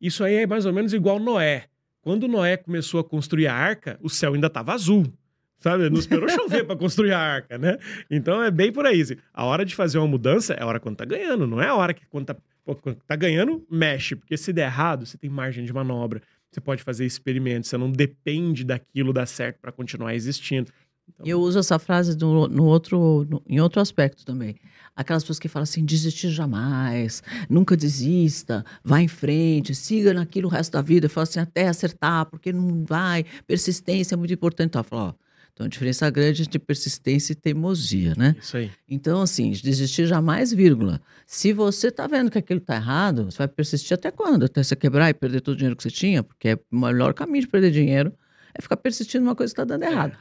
[0.02, 1.66] Isso aí é mais ou menos igual Noé.
[2.02, 5.06] Quando Noé começou a construir a arca, o céu ainda estava azul.
[5.60, 5.90] Sabe?
[5.90, 7.78] Não esperou chover para construir a arca, né?
[8.10, 9.02] Então é bem por aí.
[9.02, 9.16] Assim.
[9.34, 11.76] A hora de fazer uma mudança é a hora quando tá ganhando, não é a
[11.76, 14.16] hora que quando tá Pô, tá ganhando, mexe.
[14.16, 16.22] Porque se der errado, você tem margem de manobra.
[16.52, 17.70] Você pode fazer experimentos.
[17.70, 20.72] Você não depende daquilo dar certo para continuar existindo.
[21.08, 21.26] Então...
[21.26, 24.56] Eu uso essa frase no, no outro, no, em outro aspecto também.
[24.96, 30.52] Aquelas pessoas que falam assim: desistir jamais, nunca desista, vá em frente, siga naquilo o
[30.52, 31.06] resto da vida.
[31.06, 33.26] Eu falo assim: até acertar, porque não vai.
[33.48, 34.68] Persistência é muito importante.
[34.68, 35.14] Então, eu falo, ó,
[35.62, 38.36] então, a diferença grande entre persistência e teimosia, né?
[38.40, 38.72] Isso aí.
[38.90, 41.00] Então, assim, desistir jamais, vírgula.
[41.28, 44.46] Se você está vendo que aquilo está errado, você vai persistir até quando?
[44.46, 46.24] Até você quebrar e perder todo o dinheiro que você tinha?
[46.24, 48.12] Porque é o melhor caminho de perder dinheiro
[48.54, 50.18] é ficar persistindo numa coisa que está dando errado.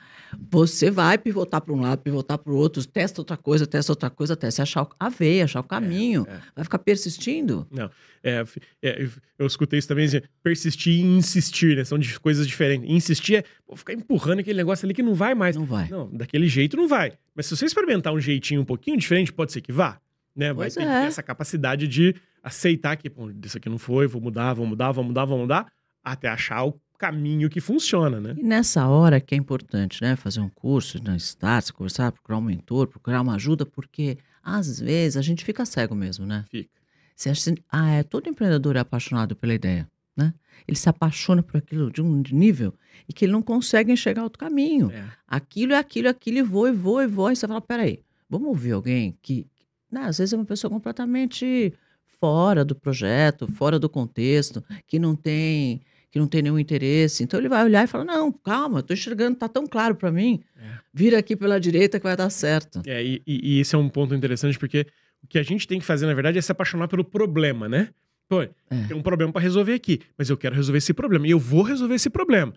[0.51, 4.09] Você vai pivotar para um lado, pivotar para o outro, testa outra coisa, testa outra
[4.11, 6.27] coisa, até você achar a veia, achar o caminho.
[6.29, 6.39] é.
[6.55, 7.67] Vai ficar persistindo?
[7.71, 7.91] Não,
[8.23, 8.45] é,
[8.83, 11.85] é, eu- eu escutei isso também, assim, persistir e insistir, né?
[11.85, 12.89] São de coisas diferentes.
[12.89, 15.57] Insistir é pô, ficar empurrando aquele negócio ali que não vai mais.
[15.57, 15.89] Não vai.
[15.89, 17.13] Não, daquele jeito não vai.
[17.35, 19.99] Mas se você experimentar um jeitinho um pouquinho diferente, pode ser que vá.
[20.37, 20.49] Né?
[20.53, 21.05] Vai Pois ter é.
[21.07, 25.05] essa capacidade de aceitar que, pô, isso aqui não foi, vou mudar, vou mudar, vou
[25.05, 25.67] mudar, vou mudar,
[26.03, 28.35] até achar o caminho que funciona, né?
[28.37, 30.17] E nessa hora que é importante, né?
[30.17, 35.17] Fazer um curso na Start, conversar, procurar um mentor, procurar uma ajuda, porque às vezes
[35.17, 36.45] a gente fica cego mesmo, né?
[36.51, 36.69] Fica.
[37.17, 40.35] Você acha assim, ah, é, todo empreendedor é apaixonado pela ideia, né?
[40.69, 42.75] Ele se apaixona por aquilo de um nível
[43.09, 44.91] e que ele não consegue enxergar outro caminho.
[44.91, 45.05] É.
[45.27, 47.29] Aquilo é aquilo, é aquilo, e vou, e vou, e vou.
[47.29, 49.47] Aí você fala, peraí, vamos ouvir alguém que,
[49.91, 51.73] né, às vezes é uma pessoa completamente
[52.21, 55.81] fora do projeto, fora do contexto, que não tem
[56.11, 57.23] que não tem nenhum interesse.
[57.23, 60.41] Então ele vai olhar e fala, não, calma, estou enxergando, tá tão claro para mim.
[60.57, 60.79] É.
[60.93, 62.83] Vira aqui pela direita que vai dar certo.
[62.87, 64.87] É, e, e- e esse é um ponto interessante, porque
[65.23, 67.91] o que a gente tem que fazer, na verdade, é se apaixonar pelo problema, né?
[68.29, 68.47] Pô,
[68.87, 71.27] tem um problema pra resolver aqui, mas eu quero resolver esse problema.
[71.27, 72.53] E eu vou resolver esse problema.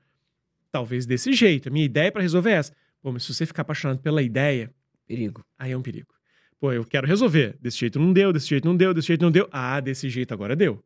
[0.72, 1.70] Talvez desse jeito.
[1.70, 2.74] A minha ideia pra resolver é essa.
[3.02, 4.72] Pô, mas se você ficar apaixonado pela ideia,
[5.08, 5.44] Perigo.
[5.58, 6.14] aí é um perigo.
[6.60, 7.56] Pô, eu quero resolver.
[7.60, 9.48] Desse jeito não deu, desse jeito não deu, desse jeito não deu.
[9.52, 10.82] Ah, desse jeito agora deu.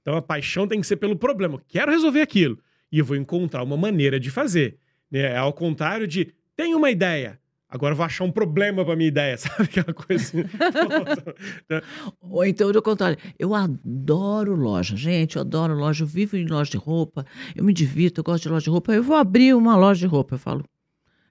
[0.00, 1.56] Então a paixão tem que ser pelo problema.
[1.56, 2.58] Eu quero resolver aquilo.
[2.90, 4.78] E eu vou encontrar uma maneira de fazer.
[5.10, 5.20] Né?
[5.20, 7.38] É ao contrário de, tenho uma ideia.
[7.70, 9.64] Agora eu vou achar um problema pra minha ideia, sabe?
[9.64, 10.44] Aquela coisa assim.
[12.22, 14.96] Ou então, do contrário, eu adoro loja.
[14.96, 18.44] Gente, eu adoro loja, eu vivo em loja de roupa, eu me divirto, eu gosto
[18.44, 18.94] de loja de roupa.
[18.94, 20.36] Eu vou abrir uma loja de roupa.
[20.36, 20.64] Eu falo,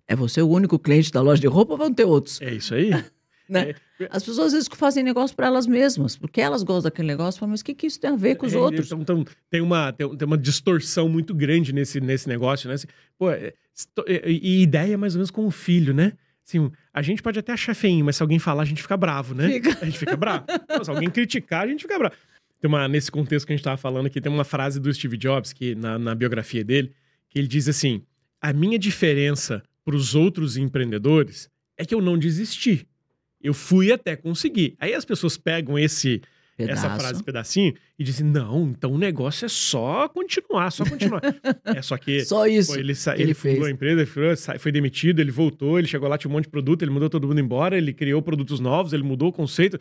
[0.07, 2.39] é você o único cliente da loja de roupa ou vão ter outros?
[2.41, 2.91] é isso aí.
[3.49, 3.73] Né?
[4.09, 7.51] As pessoas às vezes fazem negócio para elas mesmas, porque elas gostam daquele negócio, falam,
[7.51, 8.87] mas o que, que isso tem a ver com os É, outros?
[8.87, 12.75] Então, então, tem, uma, tem, tem uma distorção muito grande nesse, nesse negócio, né?
[12.75, 16.13] Assim, pô, é, esto- e, ideia é mais ou menos com o filho, né?
[16.45, 19.33] Assim, a gente pode até achar feinho, mas se alguém falar, a gente fica bravo,
[19.33, 19.49] né?
[19.49, 19.77] Fica.
[19.81, 20.45] A gente fica bravo.
[20.83, 22.15] Se alguém criticar, a gente fica bravo.
[22.61, 25.15] Tem uma, nesse contexto que a gente tava falando aqui, tem uma frase do Steve
[25.17, 26.91] Jobs, que na, na biografia dele,
[27.29, 28.01] que ele diz assim:
[28.41, 32.87] a minha diferença para os outros empreendedores é que eu não desisti.
[33.41, 34.75] Eu fui até conseguir.
[34.79, 36.21] Aí as pessoas pegam esse,
[36.57, 36.99] essa Pedaço.
[36.99, 41.21] frase, pedacinho, e dizem: não, então o negócio é só continuar, só continuar.
[41.65, 42.25] é só que.
[42.25, 42.73] Só isso.
[42.73, 43.63] pô, ele, sa- ele ele fez.
[43.63, 44.01] a empresa,
[44.51, 47.09] ele foi, demitido, ele voltou, ele chegou lá, tinha um monte de produto, ele mandou
[47.09, 49.77] todo mundo embora, ele criou produtos novos, ele mudou o conceito.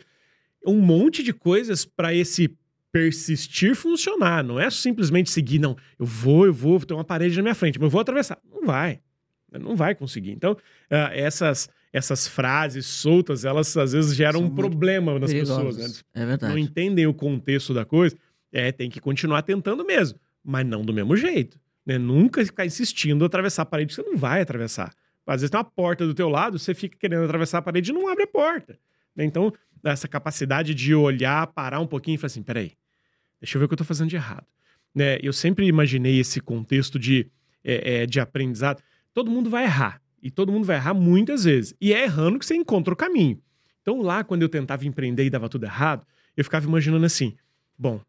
[0.65, 2.55] Um monte de coisas para esse
[2.91, 4.43] persistir funcionar.
[4.43, 5.75] Não é simplesmente seguir, não.
[5.99, 8.39] Eu vou, eu vou, tem uma parede na minha frente, mas eu vou atravessar.
[8.51, 8.99] Não vai.
[9.51, 10.31] Não vai conseguir.
[10.31, 10.57] Então,
[10.89, 15.75] ah, essas, essas frases soltas, elas às vezes geram São um problema nas Perigosos.
[15.75, 16.03] pessoas, né?
[16.13, 16.59] É não verdade.
[16.59, 18.15] entendem o contexto da coisa,
[18.51, 21.59] é, tem que continuar tentando mesmo, mas não do mesmo jeito.
[21.85, 21.97] Né?
[21.97, 24.93] Nunca ficar insistindo em atravessar a parede, você não vai atravessar.
[25.25, 27.93] Às vezes tem uma porta do teu lado, você fica querendo atravessar a parede e
[27.93, 28.79] não abre a porta.
[29.15, 29.25] né?
[29.25, 32.73] Então, essa capacidade de olhar, parar um pouquinho e falar assim, peraí,
[33.41, 34.45] deixa eu ver o que eu tô fazendo de errado.
[34.95, 35.17] Né?
[35.21, 37.27] Eu sempre imaginei esse contexto de,
[37.63, 38.81] é, é, de aprendizado.
[39.13, 40.01] Todo mundo vai errar.
[40.21, 41.73] E todo mundo vai errar muitas vezes.
[41.79, 43.39] E é errando que você encontra o caminho.
[43.81, 47.35] Então, lá, quando eu tentava empreender e dava tudo errado, eu ficava imaginando assim:
[47.77, 48.01] bom,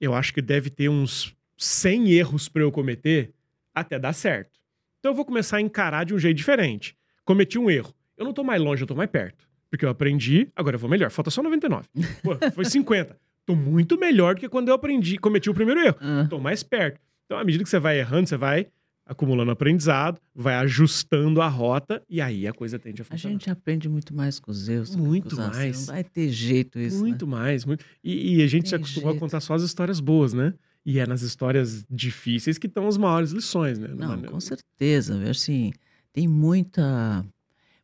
[0.00, 3.32] eu acho que deve ter uns 100 erros para eu cometer
[3.74, 4.58] até dar certo.
[4.98, 6.96] Então, eu vou começar a encarar de um jeito diferente.
[7.24, 7.94] Cometi um erro.
[8.16, 9.48] Eu não tô mais longe, eu tô mais perto.
[9.70, 11.10] Porque eu aprendi, agora eu vou melhor.
[11.10, 11.88] Falta só 99.
[12.22, 13.16] Pô, foi 50.
[13.46, 15.96] Tô muito melhor do que quando eu aprendi, cometi o primeiro erro.
[16.00, 17.00] Ah, Tô mais perto.
[17.24, 18.66] Então, à medida que você vai errando, você vai
[19.10, 23.32] acumulando aprendizado, vai ajustando a rota e aí a coisa tende a a funcionar.
[23.32, 24.94] gente aprende muito mais com os erros.
[24.94, 25.86] Muito com os mais.
[25.86, 27.32] Não vai ter jeito isso, Muito né?
[27.32, 27.84] mais, muito.
[28.04, 29.20] E, e a gente se acostumou a jeito.
[29.20, 30.54] contar só as histórias boas, né?
[30.86, 33.88] E é nas histórias difíceis que estão as maiores lições, né?
[33.88, 35.20] Não, Mano, com certeza.
[35.28, 35.72] Assim,
[36.12, 37.24] tem muita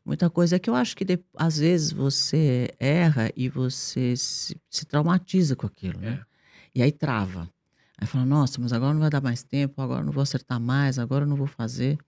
[0.05, 4.87] muita coisa que eu acho que de- às vezes você erra e você se, se
[4.87, 6.21] traumatiza com aquilo, né?
[6.23, 6.37] É.
[6.79, 7.51] E aí trava.
[7.99, 10.99] Aí fala, nossa, mas agora não vai dar mais tempo, agora não vou acertar mais,
[10.99, 11.99] agora não vou fazer.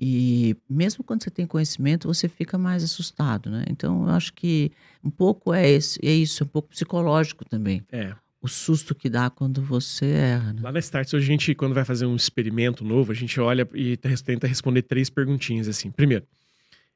[0.00, 3.64] E mesmo quando você tem conhecimento, você fica mais assustado, né?
[3.68, 4.70] Então, eu acho que
[5.02, 7.84] um pouco é, esse, é isso, um pouco psicológico também.
[7.90, 8.14] É.
[8.40, 10.60] O susto que dá quando você erra, né?
[10.62, 13.68] Lá na Starts, hoje a gente, quando vai fazer um experimento novo, a gente olha
[13.74, 15.90] e te- tenta responder três perguntinhas assim.
[15.90, 16.24] Primeiro,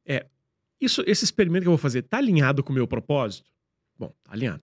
[0.07, 0.27] é,
[0.81, 3.51] isso, esse experimento que eu vou fazer tá alinhado com o meu propósito?
[3.99, 4.63] Bom, tá alinhado.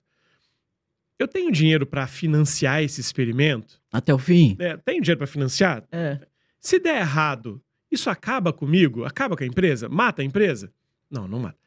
[1.19, 3.81] Eu tenho dinheiro para financiar esse experimento?
[3.91, 4.55] Até o fim.
[4.57, 5.83] É, tenho dinheiro para financiar?
[5.91, 6.17] É.
[6.59, 9.03] Se der errado, isso acaba comigo?
[9.03, 9.89] Acaba com a empresa?
[9.89, 10.71] Mata a empresa?
[11.11, 11.57] Não, não mata.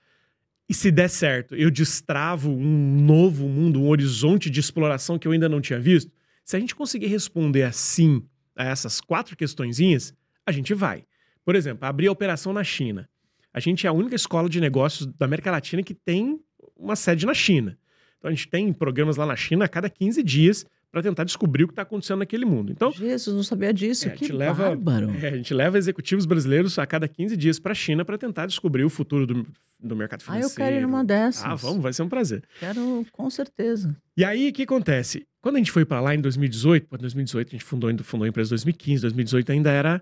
[0.69, 5.33] E se der certo, eu destravo um novo mundo, um horizonte de exploração que eu
[5.33, 6.11] ainda não tinha visto?
[6.45, 11.05] Se a gente conseguir responder assim a essas quatro questõezinhas, A gente vai.
[11.45, 13.09] Por exemplo, abrir a operação na China.
[13.53, 16.41] A gente é a única escola de negócios da América Latina que tem
[16.77, 17.79] uma sede na China.
[18.23, 21.65] Então a gente tem programas lá na China a cada 15 dias para tentar descobrir
[21.65, 22.71] o que está acontecendo naquele mundo.
[22.71, 24.07] Então, Jesus, não sabia disso.
[24.07, 25.11] é, a, que gente leva, bárbaro.
[25.21, 28.47] é, a gente leva executivos brasileiros a cada 15 dias para a China para tentar
[28.47, 29.45] descobrir o futuro do,
[29.81, 30.53] do mercado Ah, financeiro.
[30.53, 31.43] eu quero ir numa dessas.
[31.45, 32.45] Ah, vamos, vai ser um prazer.
[32.61, 33.97] Quero, com certeza.
[34.17, 35.27] E aí, o que acontece?
[35.41, 38.29] Quando a gente foi para lá em 2018, pô, 2018 a gente fundou, fundou a
[38.29, 40.01] empresa em 2015, 2018 ainda era.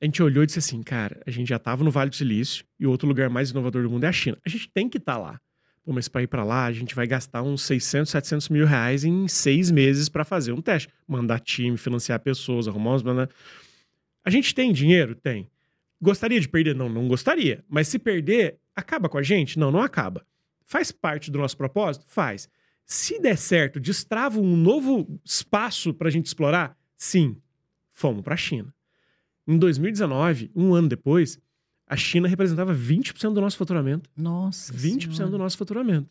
[0.00, 2.64] A gente olhou e disse assim, cara, a gente já estava no Vale do Silício
[2.78, 4.38] e o outro lugar mais inovador do mundo é a China.
[4.46, 5.40] A gente tem que estar lá.
[5.88, 9.04] Pô, mas para ir para lá, a gente vai gastar uns 600, 700 mil reais
[9.04, 10.90] em seis meses para fazer um teste.
[11.06, 13.02] Mandar time, financiar pessoas, arrumar uns.
[14.22, 15.14] A gente tem dinheiro?
[15.14, 15.48] Tem.
[15.98, 16.74] Gostaria de perder?
[16.74, 17.64] Não, não gostaria.
[17.66, 19.58] Mas se perder, acaba com a gente?
[19.58, 20.26] Não, não acaba.
[20.62, 22.04] Faz parte do nosso propósito?
[22.06, 22.50] Faz.
[22.84, 26.76] Se der certo, destrava um novo espaço para a gente explorar?
[26.98, 27.34] Sim.
[27.94, 28.74] Fomos para a China.
[29.46, 31.40] Em 2019, um ano depois,
[31.88, 34.10] a China representava 20% do nosso faturamento.
[34.16, 35.30] Nossa 20% Senhora.
[35.30, 36.08] do nosso faturamento.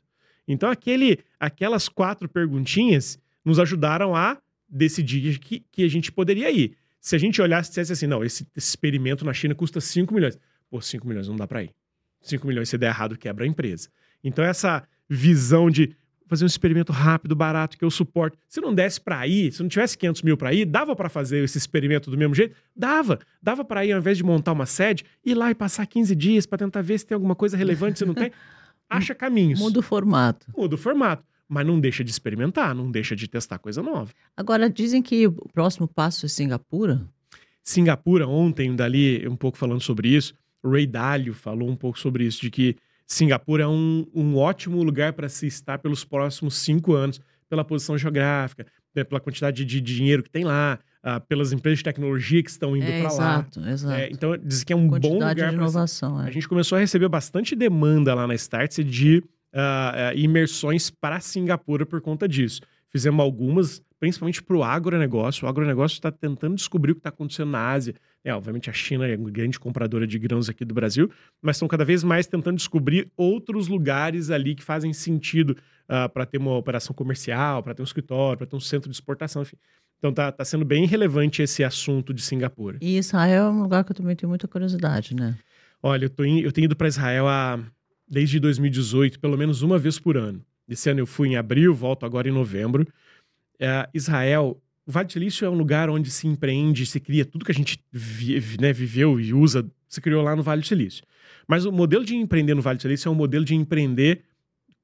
[0.48, 4.38] Então, aquele, aquelas quatro perguntinhas nos ajudaram a
[4.68, 6.76] decidir que, que a gente poderia ir.
[7.00, 10.14] Se a gente olhasse e dissesse assim, não, esse, esse experimento na China custa 5
[10.14, 10.38] milhões.
[10.70, 11.72] Pô, 5 milhões não dá para ir.
[12.22, 13.90] 5 milhões, se der errado, quebra a empresa.
[14.24, 15.96] Então, essa visão de
[16.28, 18.38] fazer um experimento rápido, barato, que eu suporto.
[18.48, 21.44] Se não desse para ir, se não tivesse 500 mil para ir, dava para fazer
[21.44, 22.56] esse experimento do mesmo jeito?
[22.76, 23.20] Dava.
[23.42, 26.46] Dava para ir, ao invés de montar uma sede, ir lá e passar 15 dias
[26.46, 28.32] para tentar ver se tem alguma coisa relevante, se não tem.
[28.90, 29.60] Acha caminhos.
[29.60, 30.48] Muda o formato.
[30.56, 31.24] Muda o formato.
[31.48, 34.12] Mas não deixa de experimentar, não deixa de testar coisa nova.
[34.36, 37.02] Agora, dizem que o próximo passo é Singapura.
[37.64, 42.26] Singapura, ontem, dali, um pouco falando sobre isso, o Ray Dalio falou um pouco sobre
[42.26, 42.76] isso, de que
[43.08, 47.98] Singapura é um, um ótimo lugar para se estar pelos próximos cinco anos, pela posição
[47.98, 52.50] geográfica, né, pela quantidade de dinheiro que tem lá, ah, pelas empresas de tecnologia que
[52.50, 53.40] estão indo É, para lá.
[53.40, 53.94] exato, exato.
[53.96, 56.18] É, então, diz que é um bom lugar de inovação.
[56.20, 56.32] A É.
[56.32, 61.86] gente começou a receber bastante demanda lá na Startse de ah, ah, imersões para Singapura
[61.86, 62.60] por conta disso.
[62.90, 65.46] Fizemos algumas, principalmente para o agronegócio.
[65.46, 67.96] O agronegócio está tentando descobrir o que está acontecendo na Ásia.
[68.24, 71.10] É, obviamente, a China é grande compradora de grãos aqui do Brasil,
[71.42, 75.56] mas estão cada vez mais tentando descobrir outros lugares ali que fazem sentido
[76.14, 79.44] para ter uma operação comercial, para ter um escritório, para ter um centro de exportação,
[79.44, 79.56] enfim.
[79.98, 82.78] Então tá, tá sendo bem relevante esse assunto de Singapura.
[82.82, 85.38] E Israel é um lugar que eu também tenho muita curiosidade, né?
[85.82, 87.60] Olha, eu, tô in- eu tenho ido para Israel há,
[88.08, 90.44] desde 2018, pelo menos uma vez por ano.
[90.68, 92.86] Esse ano eu fui em abril, volto agora em novembro.
[93.60, 97.44] É, Israel, o Vale do Silício é um lugar onde se empreende, se cria tudo
[97.44, 101.04] que a gente vi- né, viveu e usa, se criou lá no Vale do Silício.
[101.46, 104.24] Mas o modelo de empreender no Vale do Silício é um modelo de empreender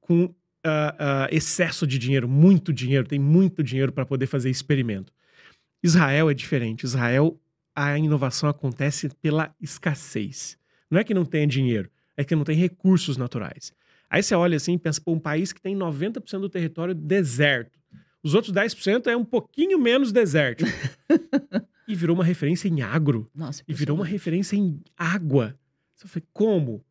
[0.00, 5.12] com ah, ah, excesso de dinheiro, muito dinheiro, tem muito dinheiro para poder fazer experimento.
[5.82, 6.84] Israel é diferente.
[6.84, 7.38] Israel,
[7.74, 10.58] a inovação acontece pela escassez.
[10.90, 13.72] Não é que não tenha dinheiro, é que não tem recursos naturais.
[14.08, 17.78] Aí você olha assim e pensa, pô, um país que tem 90% do território deserto.
[18.24, 20.64] Os outros 10% é um pouquinho menos deserto.
[21.86, 23.30] e virou uma referência em agro.
[23.34, 25.58] Nossa, E virou uma referência em água.
[25.94, 26.82] Você fala, como?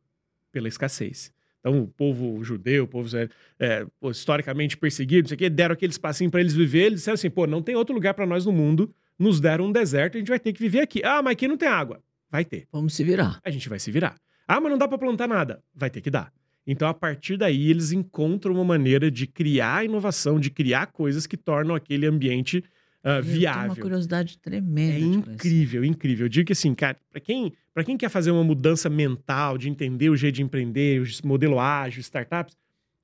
[0.51, 1.33] Pela escassez.
[1.59, 3.09] Então, o povo judeu, o povo
[3.57, 6.83] é, pô, historicamente perseguido, não sei o quê, deram aquele espacinho para eles viver.
[6.83, 8.93] Eles disseram assim: pô, não tem outro lugar para nós no mundo.
[9.17, 11.01] Nos deram um deserto, a gente vai ter que viver aqui.
[11.03, 12.03] Ah, mas aqui não tem água.
[12.29, 12.67] Vai ter.
[12.71, 13.39] Vamos se virar.
[13.43, 14.15] A gente vai se virar.
[14.47, 15.63] Ah, mas não dá para plantar nada.
[15.73, 16.33] Vai ter que dar.
[16.65, 21.35] Então, a partir daí, eles encontram uma maneira de criar inovação, de criar coisas que
[21.35, 22.63] tornam aquele ambiente
[23.03, 23.83] ah, Eu tenho uma viável.
[23.83, 24.95] curiosidade tremenda.
[24.95, 26.25] É incrível, incrível.
[26.25, 29.69] Eu digo que assim, cara, para quem, pra quem quer fazer uma mudança mental, de
[29.69, 32.55] entender o jeito de empreender, o modelo ágil, startups,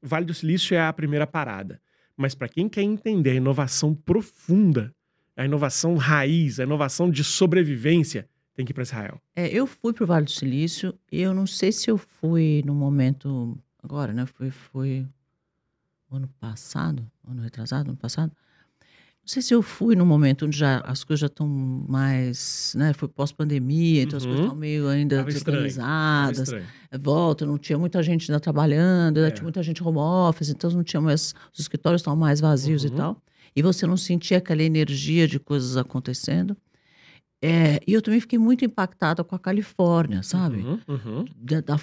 [0.01, 1.81] Vale do Silício é a primeira parada.
[2.15, 4.93] Mas para quem quer entender a inovação profunda,
[5.35, 8.27] a inovação raiz, a inovação de sobrevivência,
[8.59, 9.21] tem que ir para Israel.
[9.37, 12.75] É, eu fui para o Vale do Silício eu não sei se eu fui no
[12.75, 14.25] momento agora, né?
[14.25, 15.07] Foi, foi
[16.11, 18.33] ano passado, ano retrasado, ano passado.
[19.21, 22.91] Não sei se eu fui no momento onde já as coisas já estão mais, né?
[22.93, 24.29] Foi pós-pandemia, então as Uhum.
[24.29, 26.39] coisas estão meio ainda Tava estranho, Tava desorganizadas.
[26.39, 26.65] estranho.
[27.01, 29.31] Volta, não tinha muita gente ainda trabalhando, ainda É.
[29.31, 32.89] tinha muita gente home office, então não tinha mais, os escritórios estavam mais vazios Uhum.
[32.89, 33.21] e tal.
[33.55, 36.57] E você não sentia aquela energia de coisas acontecendo.
[37.41, 40.57] É, e eu também fiquei muito impactada com a Califórnia, sabe?
[40.57, 41.25] Uhum, uhum.
[41.37, 41.79] Da, da-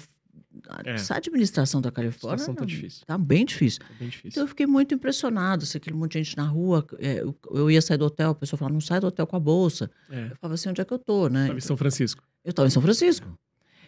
[0.85, 0.93] É.
[0.95, 3.03] essa administração da Califórnia situação tá difícil.
[3.05, 3.79] tá bem difícil.
[3.89, 4.29] É bem difícil.
[4.29, 6.85] Então eu fiquei muito impressionado, assim, aquele monte de gente na rua.
[6.99, 9.35] é, eu, eu ia sair do hotel, a pessoa falava, não sai do hotel com
[9.35, 9.89] a bolsa.
[10.09, 10.25] É.
[10.31, 11.47] Eu falava assim, onde é que eu tô, né?
[11.47, 12.23] Tava em São Francisco.
[12.43, 13.27] Eu estava em São Francisco.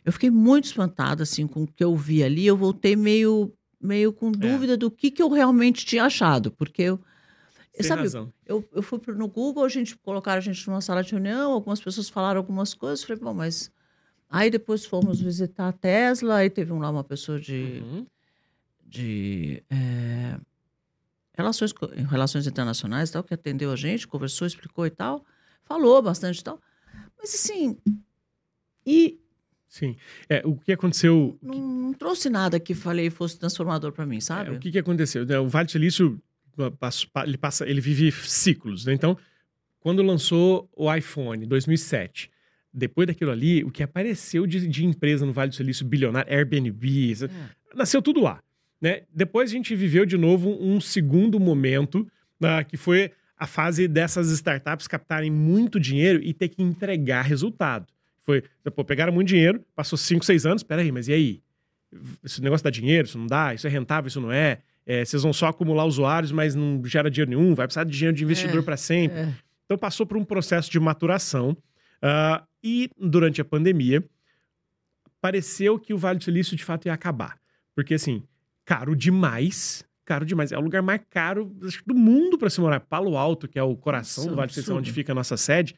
[0.05, 2.45] Eu fiquei muito espantada assim com o que eu vi ali.
[2.47, 3.51] Eu voltei meio,
[3.81, 6.99] meio com dúvida do que, que eu realmente tinha achado, porque eu,
[7.75, 8.33] Sem sabe, razão.
[8.45, 11.51] eu, eu fui pro- no Google, a gente colocaram a gente numa sala de reunião,
[11.51, 13.71] algumas pessoas falaram algumas coisas, falei, bom, mas.
[14.29, 18.05] Aí depois fomos visitar a Tesla, aí teve lá uma pessoa de, Uhum.
[18.85, 20.39] de é,
[21.35, 21.73] relações,
[22.09, 25.25] relações internacionais e tal, que atendeu a gente, conversou, explicou e tal,
[25.63, 26.59] falou bastante e tal.
[27.17, 27.77] Mas assim,
[28.85, 29.19] e
[29.67, 29.95] Sim.
[30.27, 31.37] É, o que aconteceu.
[31.41, 34.49] não, não trouxe nada que falei fosse transformador para mim, sabe?
[34.49, 35.23] É, o que, que aconteceu?
[35.25, 36.19] né, O Vale Silício
[37.25, 38.85] ele, passa, ele vive ciclos.
[38.85, 38.93] Né?
[38.93, 39.17] Então,
[39.79, 42.29] quando lançou o iPhone, 2007,
[42.73, 47.13] depois daquilo ali, o que apareceu de, de empresa no Vale do Silício bilionário, Airbnb,
[47.23, 47.29] É.
[47.75, 48.41] nasceu tudo lá.
[48.81, 49.03] Né?
[49.13, 52.07] Depois a gente viveu de novo um segundo momento,
[52.41, 57.87] ah, que foi a fase dessas startups captarem muito dinheiro e ter que entregar resultado.
[58.23, 58.43] Foi,
[58.75, 61.41] pô, pegaram muito dinheiro, passou 5, 6 anos, peraí, mas e aí?
[62.23, 63.53] Esse negócio dá dinheiro, isso não dá?
[63.53, 64.59] Isso é rentável, isso não é?
[64.91, 68.17] É, vocês vão só acumular usuários, mas não gera dinheiro nenhum, vai precisar de dinheiro
[68.17, 69.19] de investidor É, para sempre.
[69.19, 69.33] É.
[69.65, 71.55] Então passou por um processo de maturação
[72.01, 74.03] ah, e durante a pandemia
[75.21, 77.37] pareceu que o Vale do Silício de fato ia acabar.
[77.75, 78.23] Porque assim,
[78.65, 80.51] caro demais, caro demais.
[80.51, 82.79] É o lugar mais caro do mundo para se morar.
[82.79, 84.95] Palo Alto, que é o coração Nossa, do Vale do Silício, onde absurdo.
[84.95, 85.75] fica a nossa sede,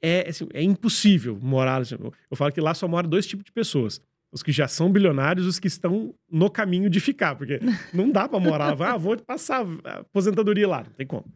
[0.00, 1.82] é, assim, é impossível morar.
[1.82, 4.00] assim, eu- Eu falo que lá só moram dois tipos de pessoas.
[4.32, 7.36] Os que já são bilionários os que estão no caminho de ficar.
[7.36, 7.60] Porque
[7.92, 8.74] não dá para morar.
[8.80, 10.84] Ah, vou passar a aposentadoria lá.
[10.84, 11.26] Não tem como.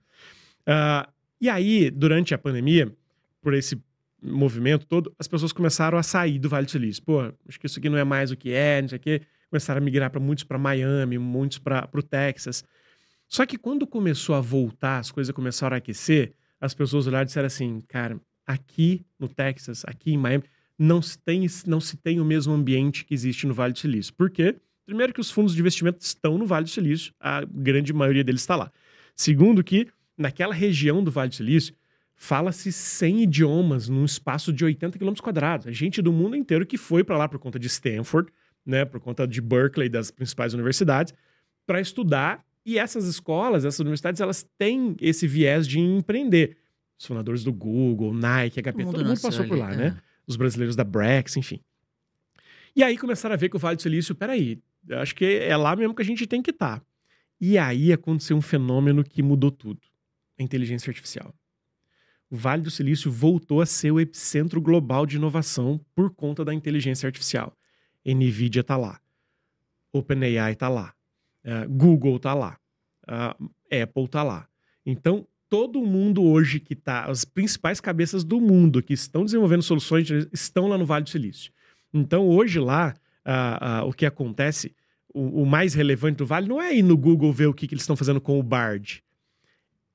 [0.67, 1.09] Ah,
[1.41, 2.91] e aí, durante a pandemia,
[3.43, 3.79] por esse
[4.23, 7.03] movimento todo, as pessoas começaram a sair do Vale do Silício.
[7.03, 9.23] Pô, acho que isso aqui não é mais o que é, não sei o quê.
[9.51, 12.65] Começaram a migrar para muitos para Miami, muitos para o Texas.
[13.29, 17.27] Só que quando começou a voltar, as coisas começaram a aquecer, as pessoas olharam e
[17.27, 20.45] disseram assim, cara, aqui no Texas, aqui em Miami,
[20.79, 24.13] não se tem, não se tem o mesmo ambiente que existe no Vale do Silício.
[24.15, 24.57] Por quê?
[24.85, 28.43] Primeiro que os fundos de investimento estão no Vale do Silício, a grande maioria deles
[28.43, 28.71] está lá.
[29.15, 31.75] Segundo que naquela região do Vale do Silício,
[32.15, 35.67] fala-se 100 idiomas num espaço de 80 km quadrados.
[35.67, 38.31] A gente do mundo inteiro que foi para lá por conta de Stanford,
[38.65, 41.13] né, por conta de Berkeley, das principais universidades,
[41.67, 42.45] para estudar.
[42.65, 46.57] E essas escolas, essas universidades, elas têm esse viés de empreender.
[46.99, 49.97] Os fundadores do Google, Nike, HP, todo mundo, passou por lá, ali, né?
[50.27, 51.61] Os brasileiros da Brex, enfim.
[52.75, 54.61] E aí começaram a ver que o Vale do Silício, peraí,
[54.91, 56.83] acho que é lá mesmo que a gente tem que estar.
[57.41, 59.81] E aí aconteceu um fenômeno que mudou tudo:
[60.39, 61.35] a inteligência artificial.
[62.29, 66.53] O Vale do Silício voltou a ser o epicentro global de inovação por conta da
[66.53, 67.57] inteligência artificial.
[68.05, 69.01] Nvidia está lá,
[69.93, 70.95] OpenAI está lá,
[71.45, 72.59] eh, Google está lá,
[73.07, 73.37] a
[73.71, 74.49] Apple está lá.
[74.85, 80.09] Então, todo mundo hoje que está, as principais cabeças do mundo que estão desenvolvendo soluções
[80.33, 81.53] estão lá no Vale do Silício.
[81.93, 84.75] Então, hoje lá, ah, ah, o que acontece,
[85.13, 87.75] o, o mais relevante do Vale não é ir no Google ver o que, que
[87.75, 89.03] eles estão fazendo com o Bard.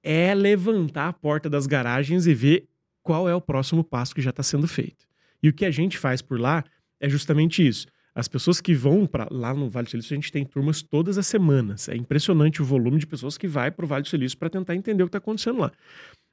[0.03, 2.67] É levantar a porta das garagens e ver
[3.03, 5.05] qual é o próximo passo que já está sendo feito.
[5.43, 6.63] E o que a gente faz por lá
[6.99, 7.87] é justamente isso.
[8.13, 11.17] As pessoas que vão para lá no Vale do Silício, a gente tem turmas todas
[11.17, 11.87] as semanas.
[11.87, 14.75] É impressionante o volume de pessoas que vai para o Vale do Silício para tentar
[14.75, 15.71] entender o que está acontecendo lá.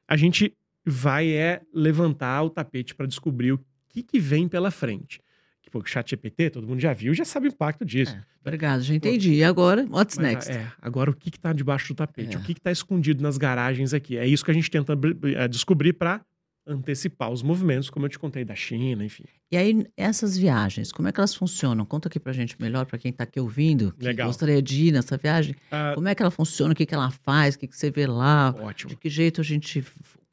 [0.09, 0.53] A gente
[0.85, 5.21] vai é levantar o tapete para descobrir o que, que vem pela frente.
[5.63, 8.13] Que, pô, chat GPT, todo mundo já viu, já sabe o impacto disso.
[8.13, 9.35] É, obrigado, já entendi.
[9.35, 10.51] E agora, what's Mas, next?
[10.51, 12.37] é, agora o que está debaixo do tapete?
[12.37, 12.39] É.
[12.39, 14.17] O que está escondido nas garagens aqui?
[14.17, 16.23] É isso que a gente tenta eh, descobrir para
[16.69, 19.25] antecipar os movimentos, como eu te contei, da China, enfim.
[19.51, 21.85] E aí, essas viagens, como é que elas funcionam?
[21.85, 24.27] Conta aqui pra gente melhor, pra quem tá aqui ouvindo, que Legal.
[24.27, 25.55] gostaria de ir nessa viagem.
[25.71, 26.73] Ah, Como é que ela funciona?
[26.73, 27.55] O que, que ela faz?
[27.55, 28.55] O que, que você vê lá?
[28.61, 28.91] ótimo.
[28.91, 29.83] De que jeito a gente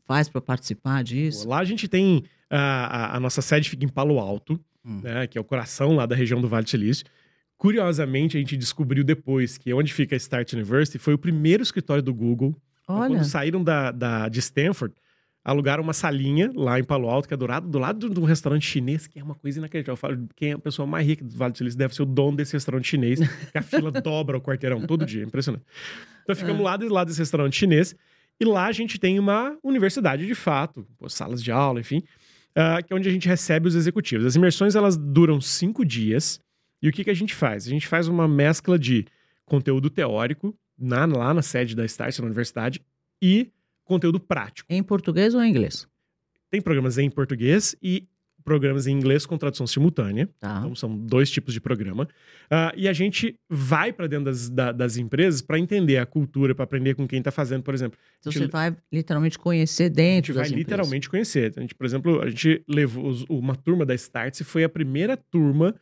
[0.05, 1.47] faz pra participar disso?
[1.47, 5.01] Lá a gente tem a, a- a nossa sede fica em Palo Alto, Hum.
[5.03, 7.05] né, que é o coração lá da região do Vale do Silício.
[7.57, 12.03] Curiosamente, a gente descobriu depois que onde fica a Start University foi o primeiro escritório
[12.03, 12.55] do Google.
[12.83, 14.93] Então, Olha, Quando saíram da, da- de Stanford,
[15.45, 18.23] alugaram uma salinha lá em Palo Alto, que é do lado, do lado de um
[18.23, 19.93] restaurante chinês, que é uma coisa inacreditável.
[19.93, 22.05] Eu falo, quem é a pessoa mais rica do Vale do Silício deve ser o
[22.05, 23.19] dono desse restaurante chinês,
[23.51, 25.23] que a fila dobra o quarteirão todo dia.
[25.23, 25.63] Impressionante.
[26.23, 26.63] Então ficamos É.
[26.63, 27.95] lá do lado desse restaurante chinês,
[28.39, 32.01] e lá a gente tem uma universidade de fato, salas de aula, enfim,
[32.55, 34.25] ah, que é onde a gente recebe os executivos.
[34.25, 36.39] As imersões elas duram cinco dias.
[36.81, 37.67] E o que, que a gente faz?
[37.67, 39.05] A gente faz uma mescla de
[39.45, 42.81] conteúdo teórico na- lá na sede da Start, na universidade,
[43.21, 43.51] e
[43.85, 44.67] conteúdo prático.
[44.73, 45.87] em português ou em inglês?
[46.51, 48.07] Tem programas em português e
[48.43, 50.29] programas em inglês com tradução simultânea.
[50.39, 50.57] Tá.
[50.59, 52.07] Então, são dois tipos de programa.
[52.49, 56.53] Ah, e a gente vai para dentro das, da- das empresas para entender a cultura,
[56.53, 57.97] para aprender com quem está fazendo, por exemplo.
[58.19, 61.53] Então você vai literalmente conhecer A gente dentro vai literalmente conhecer.
[61.57, 65.73] A gente, por exemplo, a gente levou uma turma da Startse, foi a primeira turma.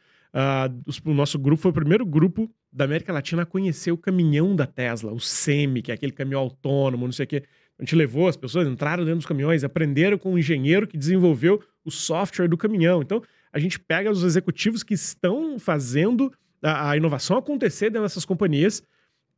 [0.88, 4.56] os- o nosso grupo foi o primeiro grupo da América Latina a conhecer o caminhão
[4.56, 7.44] da Tesla, o Semi, que é aquele caminhão autônomo, não sei o quê.
[7.80, 11.62] A gente levou as pessoas, entraram dentro dos caminhões, aprenderam com o engenheiro que desenvolveu
[11.84, 13.02] o software do caminhão.
[13.02, 13.22] Então,
[13.52, 18.84] a gente pega os executivos que estão fazendo a, a inovação acontecer dentro dessas companhias,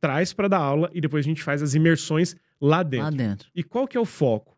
[0.00, 3.04] traz para dar aula e depois a gente faz as imersões lá dentro.
[3.04, 3.50] Lá dentro.
[3.54, 4.56] E qual que é o foco?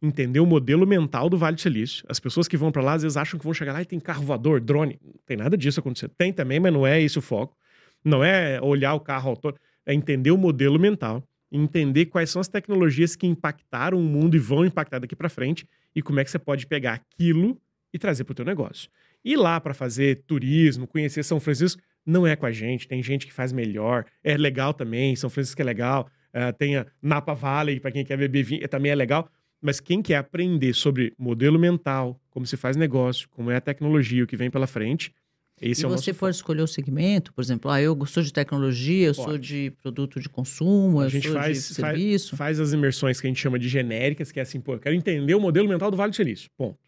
[0.00, 2.04] Entender o modelo mental do Vale do Silício.
[2.08, 3.98] As pessoas que vão para lá às vezes acham que vão chegar lá e tem
[3.98, 4.98] carro voador, drone.
[5.02, 6.12] Não tem nada disso acontecendo.
[6.16, 7.56] Tem também, mas não é esse o foco.
[8.04, 12.48] Não é olhar o carro autônomo, é entender o modelo mental, entender quais são as
[12.48, 16.30] tecnologias que impactaram o mundo e vão impactar daqui para frente e como é que
[16.30, 17.60] você pode pegar aquilo
[17.92, 18.90] e trazer para o teu negócio.
[19.24, 22.88] Ir lá para fazer turismo, conhecer São Francisco, não é com a gente.
[22.88, 24.04] Tem gente que faz melhor.
[24.22, 25.14] É legal também.
[25.16, 26.08] São Francisco é legal.
[26.28, 29.30] Uh, tem a Napa Valley, para quem quer beber vinho, também é legal.
[29.60, 34.22] Mas quem quer aprender sobre modelo mental, como se faz negócio, como é a tecnologia,
[34.22, 35.12] o que vem pela frente,
[35.60, 39.08] esse e é você for escolher o segmento, por exemplo, ah, eu sou de tecnologia,
[39.08, 39.28] eu Pode.
[39.28, 43.40] sou de produto de consumo, A gente faz, faz, faz as imersões que a gente
[43.40, 46.10] chama de genéricas, que é assim, pô, eu quero entender o modelo mental do Vale
[46.10, 46.78] do Silício, ponto.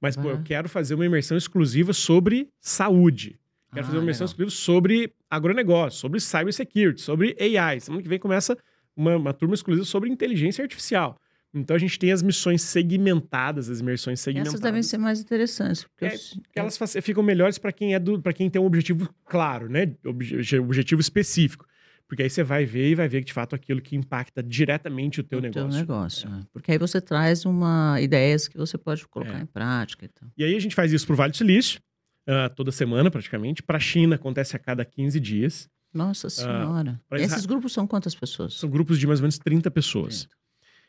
[0.00, 3.38] Mas, pô, eu quero fazer uma imersão exclusiva sobre saúde.
[3.72, 4.32] Quero Ah, fazer uma imersão legal.
[4.32, 7.80] exclusiva sobre agronegócio, sobre cybersecurity, sobre AI.
[7.80, 8.56] Semana que vem começa
[8.96, 11.16] uma, uma turma exclusiva sobre inteligência artificial.
[11.52, 14.54] Então a gente tem as missões segmentadas, as imersões segmentadas.
[14.54, 15.84] Essas devem ser mais interessantes.
[15.84, 19.12] Porque É, eu elas ficam melhores para quem é do, para quem tem um objetivo
[19.24, 19.92] claro, né?
[20.06, 21.66] Obje- objetivo específico.
[22.06, 25.20] Porque aí você vai ver e vai ver que de fato aquilo que impacta diretamente
[25.20, 25.68] o teu o negócio.
[25.70, 26.28] teu negócio.
[26.30, 26.42] né?
[26.52, 29.42] Porque aí você traz uma ideias que você pode colocar É.
[29.42, 30.06] em prática.
[30.06, 30.28] Então.
[30.36, 31.80] E aí a gente faz isso pro Vale do Silício,
[32.28, 33.62] ah, toda semana praticamente.
[33.62, 35.68] Para a China acontece a cada 15 dias.
[35.92, 37.00] Nossa Senhora.
[37.10, 38.54] Ah, E Isra- Esses grupos são quantas pessoas?
[38.54, 40.28] São grupos de mais ou menos 30 pessoas.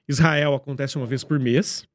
[0.08, 1.88] Israel acontece uma vez por mês.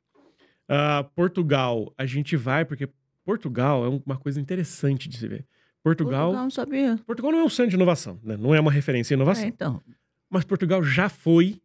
[0.68, 2.88] Ah, Portugal, a gente vai, porque
[3.24, 5.44] Portugal é uma coisa interessante de se ver.
[5.82, 6.98] Portugal, Portugal não sabia.
[7.07, 8.36] Portugal não é um centro de inovação, né?
[8.36, 9.44] não é uma referência em inovação.
[9.44, 9.80] É, então.
[10.28, 11.61] Mas Portugal já foi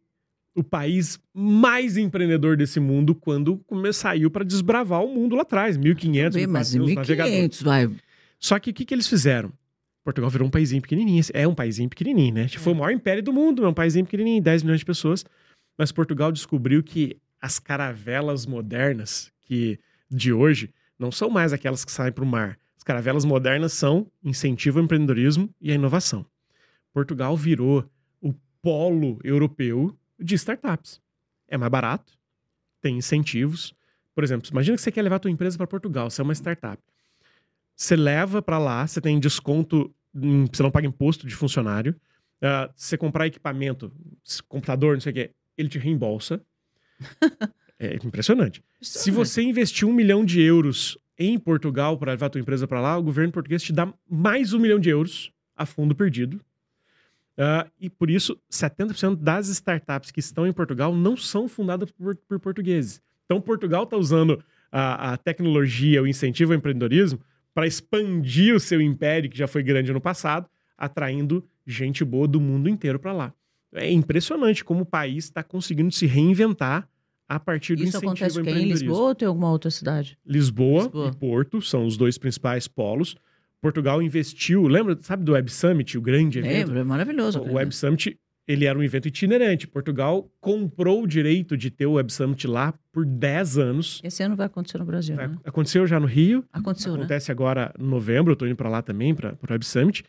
[0.54, 3.60] o país mais empreendedor desse mundo quando
[3.92, 7.34] saiu para desbravar o mundo lá atrás, 1500, Bem, mas 1400, em os navegadores.
[7.34, 7.90] 1500, vai.
[8.38, 9.52] Só que o que, que eles fizeram?
[10.04, 11.22] Portugal virou um paísinho pequenininho.
[11.32, 12.48] É um paísinho pequenininho, né?
[12.48, 15.24] Foi o maior império do mundo, é um paísinho pequenininho, 10 milhões de pessoas.
[15.82, 21.90] Mas Portugal descobriu que as caravelas modernas que de hoje não são mais aquelas que
[21.90, 22.56] saem para o mar.
[22.76, 26.24] As caravelas modernas são incentivo ao empreendedorismo e à inovação.
[26.92, 27.84] Portugal virou
[28.20, 31.00] o polo europeu de startups.
[31.48, 32.16] É mais barato,
[32.80, 33.74] tem incentivos.
[34.14, 36.32] Por exemplo, imagina que você quer levar a tua empresa para Portugal, você é uma
[36.32, 36.80] startup.
[37.74, 42.00] Você leva para lá, você tem desconto, você não paga imposto de funcionário.
[42.76, 43.92] Se você comprar equipamento,
[44.46, 46.40] computador, não sei o quê, ele te reembolsa.
[47.78, 48.62] é impressionante.
[48.80, 52.80] Se você investir um milhão de euros em Portugal para levar a tua empresa para
[52.80, 56.40] lá, o governo português te dá mais um milhão de euros a fundo perdido.
[57.36, 62.16] Ah, e por isso, 70% das startups que estão em Portugal não são fundadas por,
[62.16, 63.00] por portugueses.
[63.24, 67.20] Então, Portugal está usando a, a tecnologia, o incentivo ao empreendedorismo,
[67.54, 72.40] para expandir o seu império, que já foi grande no passado, atraindo gente boa do
[72.40, 73.34] mundo inteiro para lá.
[73.74, 76.88] É impressionante como o país está conseguindo se reinventar
[77.28, 78.64] a partir do Isso incentivo acontece ao em.
[78.68, 80.18] Lisboa ou tem alguma outra cidade?
[80.26, 81.08] Lisboa, Lisboa.
[81.08, 83.16] e Porto são os dois principais polos.
[83.60, 86.66] Portugal investiu, lembra, sabe do Web Summit, o grande evento?
[86.68, 87.40] Lembro, é maravilhoso.
[87.40, 87.74] O Web.
[87.74, 89.68] Summit, ele era um evento itinerante.
[89.68, 94.00] Portugal comprou o direito de ter o Web Summit lá por 10 anos.
[94.02, 95.34] Esse ano vai acontecer no Brasil, né?
[95.44, 96.98] Aconteceu já no Rio, Aconteceu, né?
[96.98, 100.04] acontece agora em novembro, eu tô indo para lá também, para o Web Summit.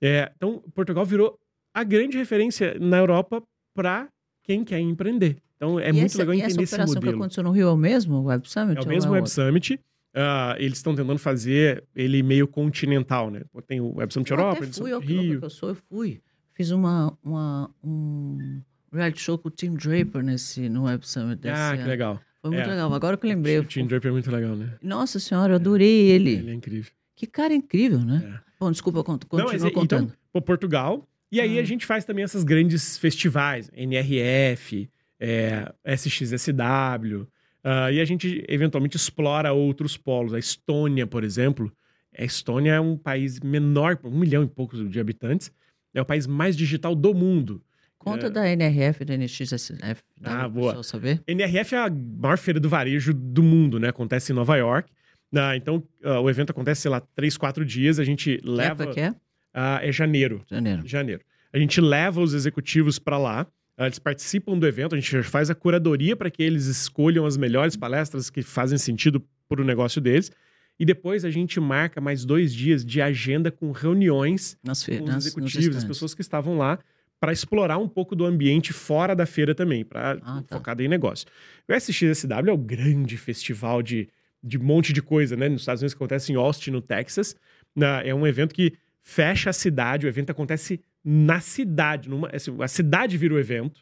[0.00, 1.40] É, então, Portugal virou
[1.74, 3.42] a grande referência na Europa
[3.74, 4.08] para
[4.42, 5.36] quem quer empreender.
[5.56, 7.22] Então, é e muito essa, legal e entender essa esse operação que modelo.
[7.22, 8.78] aconteceu no Rio é o mesmo, Web Summit?
[8.78, 9.32] É o mesmo Web outro?
[9.34, 9.80] Summit.
[10.14, 13.42] ah, eles estão tentando fazer ele meio continental, né?
[13.66, 15.38] Tem o Web Summit Eu Europa, até Web fui, eu, que Rio.
[15.40, 16.20] que eu sou, eu fui.
[16.54, 18.60] Fiz uma, uma, um
[18.92, 21.88] reality show com o Tim Draper nesse, no Web Summit desse Ah, que ano.
[21.90, 22.20] legal.
[22.40, 22.70] Foi muito É.
[22.70, 22.92] legal.
[22.94, 23.58] Agora que eu lembrei.
[23.58, 24.74] O Tim Draper é muito legal, né?
[24.82, 26.34] Nossa senhora, eu adorei ele.
[26.36, 26.90] Ele é incrível.
[27.16, 28.22] Que cara incrível, né?
[28.44, 28.48] É.
[28.60, 30.12] Bom, desculpa, cont- Não, continua mas é- contando.
[30.30, 31.06] Então, Portugal.
[31.30, 31.62] E aí Ah.
[31.62, 34.88] a gente faz também esses grandes festivais, NRF,
[35.20, 37.26] é, SXSW.
[37.64, 40.32] ah, e a gente eventualmente explora outros polos.
[40.32, 41.72] A Estônia, por exemplo.
[42.16, 45.52] A Estônia é um país menor, um milhão e poucos de habitantes.
[45.94, 47.62] É o país mais digital do mundo.
[47.98, 48.30] Conta É.
[48.30, 50.02] da NRF e da NXSF.
[50.20, 50.68] dá Ah, boa.
[50.68, 51.20] pessoa saber?
[51.26, 53.88] NRF é a maior feira do varejo do mundo, né?
[53.88, 54.90] Acontece em Nova York.
[55.34, 57.98] Ah, então, ah, o evento acontece, sei lá, três, quatro dias.
[57.98, 58.84] A gente Que leva.
[58.84, 59.14] época que é?
[59.54, 60.44] Ah, é janeiro.
[60.50, 60.82] Janeiro.
[60.86, 61.22] janeiro.
[61.52, 63.46] A gente leva os executivos para lá,
[63.76, 67.36] ah, eles participam do evento, a gente faz a curadoria para que eles escolham as
[67.36, 70.30] melhores palestras que fazem sentido para o negócio deles.
[70.78, 75.26] E depois a gente marca mais dois dias de agenda com reuniões Nas com os
[75.26, 76.78] executivos, as pessoas que estavam lá,
[77.20, 80.56] para explorar um pouco do ambiente fora da feira também, para Ah, tá.
[80.56, 81.26] focado em negócio.
[81.68, 84.08] O SXSW é o grande festival de,
[84.40, 85.48] de um monte de coisa, né?
[85.48, 87.34] Nos Estados Unidos que acontece em Austin, no Texas.
[87.74, 88.74] Na- é um evento que
[89.08, 93.80] fecha a cidade, o evento acontece na cidade, numa, assim, a cidade vira o evento.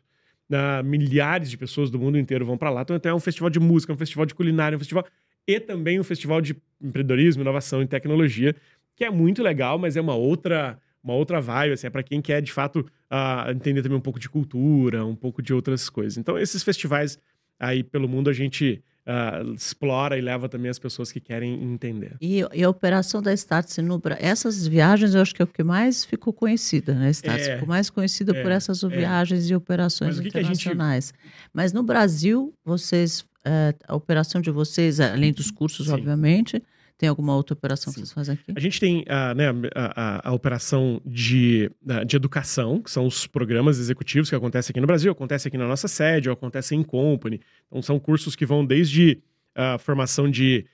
[0.48, 2.82] Na- milhares de pessoas do mundo inteiro vão para lá.
[2.82, 5.04] Então, é um festival de música, um festival de culinária, um festival
[5.44, 8.54] e também um festival de empreendedorismo, inovação e tecnologia,
[8.94, 12.20] que é muito legal, mas é uma outra uma outra vibe, assim, é para quem
[12.20, 16.16] quer de fato ah, entender também um pouco de cultura, um pouco de outras coisas.
[16.16, 17.18] Então, esses festivais
[17.58, 22.16] aí pelo mundo a gente ah, explora e leva também as pessoas que querem entender.
[22.20, 25.48] E, e a operação da Startse no Brasil, essas viagens eu acho que é o
[25.48, 27.10] que mais ficou conhecida, né?
[27.10, 28.88] Startse É, ficou mais conhecida por é, essas é.
[28.88, 31.14] viagens e operações Mas a gente- internacionais.
[31.54, 35.92] Mas no Brasil, vocês, eh, a operação de vocês, além dos cursos, Sim.
[35.92, 36.60] obviamente,
[36.98, 38.04] tem alguma outra operação que Sim.
[38.06, 38.52] vocês fazem aqui?
[38.56, 41.70] A gente tem ah, né, a, a- a operação de,
[42.06, 45.68] de educação, que são os programas executivos que acontecem aqui no Brasil, acontece aqui na
[45.68, 47.40] nossa sede, ou acontece em company.
[47.66, 49.18] Então, são cursos que vão desde
[49.54, 50.64] a formação de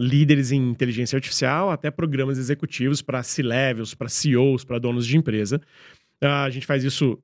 [0.00, 5.60] líderes em inteligência artificial até programas executivos para C-levels, para CEOs, para donos de empresa.
[6.22, 7.18] A gente faz isso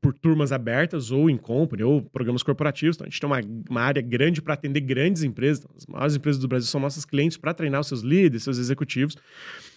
[0.00, 2.96] por turmas abertas ou em company ou programas corporativos.
[2.96, 5.60] Então, a gente tem uma, uma área grande para atender grandes empresas.
[5.60, 8.58] Então, as maiores empresas do Brasil são nossas clientes para treinar os seus líderes, seus
[8.58, 9.16] executivos.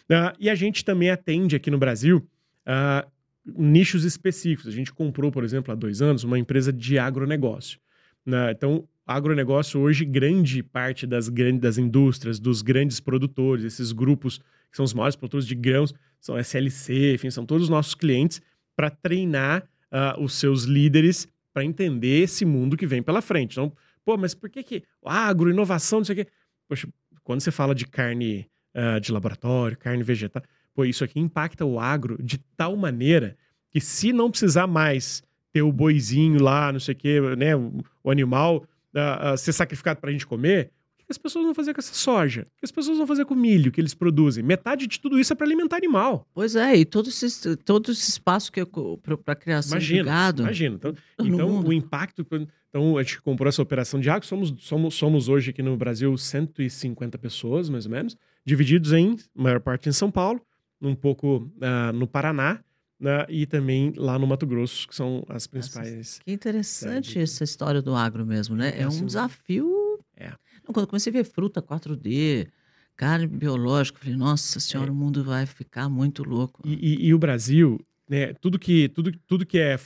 [0.10, 2.28] Ah, e a gente também atende aqui no Brasil
[2.66, 3.06] ah,
[3.46, 4.68] nichos específicos.
[4.68, 7.80] A gente comprou, por exemplo, há dois anos, uma empresa de agronegócio.
[8.26, 8.52] né?
[8.52, 14.40] Então, agronegócio hoje, grande parte das grandes das indústrias, dos grandes produtores, esses grupos
[14.72, 18.42] que são os maiores produtores de grãos, são SLC, enfim, são todos os nossos clientes
[18.76, 23.54] para treinar ah, os seus líderes para entender esse mundo que vem pela frente.
[23.54, 23.74] Então,
[24.06, 26.28] pô, mas por que que agro, inovação, não sei o quê?
[26.68, 26.88] Poxa,
[27.24, 31.80] quando você fala de carne ah, de laboratório, carne vegetal, pô, isso aqui impacta o
[31.80, 33.36] agro de tal maneira
[33.72, 37.84] que se não precisar mais ter o boizinho lá, não sei o quê, né, o,
[38.04, 38.64] o animal
[38.96, 40.72] ah, ah, ser sacrificado para a gente comer,
[41.12, 42.42] as pessoas vão fazer com essa soja?
[42.42, 44.44] O que as pessoas vão fazer com o milho que eles produzem?
[44.44, 46.28] Metade de tudo isso é para alimentar animal.
[46.34, 50.42] Pois é, e todo esse, todo esse espaço que para a criação Imagina, de gado.
[50.44, 50.76] Imagina.
[50.76, 52.26] Então, então o impacto.
[52.70, 54.26] Então, a gente comprou essa operação de água.
[54.26, 59.60] Somos, somos, somos hoje aqui no Brasil 150 pessoas, mais ou menos, divididos em, maior
[59.60, 60.42] parte em São Paulo,
[60.82, 62.64] um pouco ah, no Paraná
[63.00, 66.20] né, e também lá no Mato Grosso, que são as principais.
[66.20, 68.74] Que interessante essa história do agro mesmo, né?
[68.76, 70.00] É, É, um desafio.
[70.16, 70.34] É.
[70.70, 72.48] Não, quando eu comecei a ver fruta 4D,
[72.96, 74.92] carne biológica, falei, nossa senhora, É.
[74.92, 76.62] o mundo vai ficar muito louco.
[76.64, 79.80] E, e- e o Brasil, né, tudo que, tudo, tudo que é.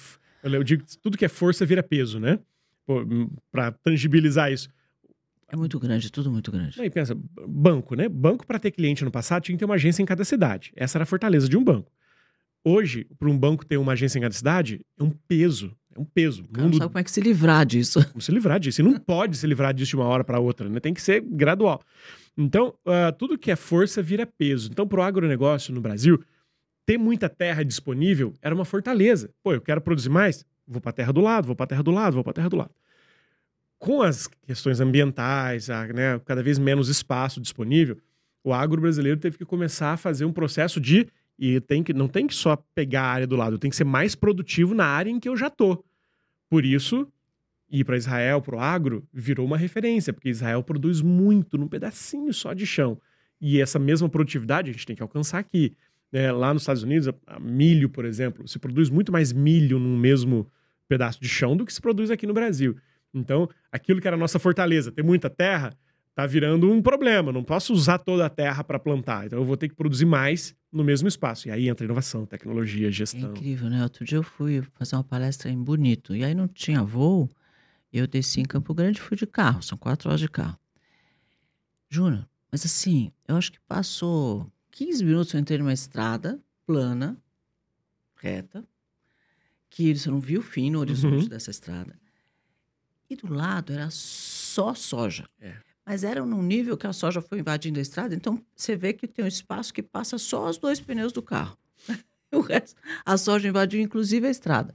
[0.43, 2.37] Eu digo, tudo que é força vira peso, né?
[3.49, 4.67] Para tangibilizar isso.
[5.47, 6.81] É muito grande, tudo muito grande.
[6.81, 7.15] Aí pensa,
[7.47, 8.09] banco, né?
[8.09, 10.73] Banco para ter cliente no passado tinha que ter uma agência em cada cidade.
[10.75, 11.89] Essa era a fortaleza de um banco.
[12.65, 15.73] Hoje, para um banco ter uma agência em cada cidade, é um peso.
[15.95, 16.43] É um peso.
[16.43, 18.05] O Mundo, sabe como é que se livrar disso.
[18.09, 18.81] como se livrar disso.
[18.81, 20.79] E não pode se livrar disso de uma hora para outra, né?
[20.79, 21.81] Tem que ser gradual.
[22.37, 24.69] Então, ah, tudo que é força vira peso.
[24.71, 26.19] Então, para o agronegócio no Brasil,
[26.85, 29.29] ter muita terra disponível era uma fortaleza.
[29.43, 30.45] Pô, eu quero produzir mais?
[30.67, 32.33] Vou para a terra do lado, vou para a terra do lado, vou para a
[32.33, 32.71] terra do lado.
[33.77, 37.97] Com as questões ambientais, a, né, cada vez menos espaço disponível,
[38.43, 41.07] o agro brasileiro teve que começar a fazer um processo de
[41.45, 43.83] e tem que não tem que só pegar a área do lado, tem que ser
[43.83, 45.83] mais produtivo na área em que eu já tô.
[46.49, 47.05] Por isso,
[47.69, 52.33] ir para Israel, para o agro, virou uma referência, porque Israel produz muito num pedacinho
[52.33, 52.97] só de chão.
[53.41, 55.75] E essa mesma produtividade a gente tem que alcançar aqui.
[56.13, 56.31] né?
[56.31, 60.49] lá nos Estados Unidos, a milho, por exemplo, se produz muito mais milho num mesmo
[60.87, 62.77] pedaço de chão do que se produz aqui no Brasil.
[63.13, 65.73] Então, aquilo que era a nossa fortaleza, ter muita terra,
[66.15, 67.31] tá virando um problema.
[67.31, 69.25] Não posso usar toda a terra para plantar.
[69.25, 71.47] Então, eu vou ter que produzir mais no mesmo espaço.
[71.47, 73.31] E aí entra inovação, tecnologia, É gestão.
[73.31, 73.81] incrível, né?
[73.83, 77.29] Outro dia eu fui fazer uma palestra em Bonito, e aí não tinha voo,
[77.91, 80.57] eu desci em Campo Grande e fui de carro, são quatro horas de carro.
[81.89, 87.17] Júnior, mas assim, eu acho que passou 15 minutos, eu entrei numa estrada plana,
[88.15, 88.63] reta,
[89.69, 91.29] que você não viu o fim no horizonte Uhum.
[91.29, 91.99] dessa estrada.
[93.09, 95.27] E do lado era só soja.
[95.39, 95.55] É.
[95.85, 99.07] Mas era num nível que a soja foi invadindo a estrada, então você vê que
[99.07, 101.57] tem um espaço que passa só os dois pneus do carro.
[102.31, 104.73] o resto, a soja invadiu inclusive a estrada.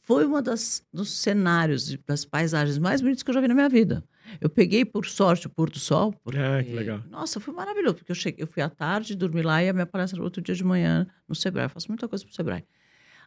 [0.00, 3.68] Foi uma das dos cenários, das paisagens mais bonitas que eu já vi na minha
[3.68, 4.04] vida.
[4.40, 6.12] Eu peguei, por sorte, o pôr do sol.
[6.22, 7.02] Porque, Ah, que legal.
[7.10, 9.86] Nossa, foi maravilhoso, porque eu, cheguei, eu fui à tarde, dormi lá e a minha
[9.86, 11.66] palestra outro dia de manhã no Sebrae.
[11.66, 12.64] Eu faço muita coisa pro Sebrae.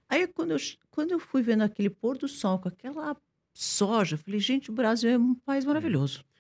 [0.10, 0.58] Aí, quando eu,
[0.90, 3.16] quando eu fui vendo aquele pôr do sol com aquela
[3.54, 6.22] soja, eu falei, gente, o Brasil é um país maravilhoso.
[6.22, 6.37] É.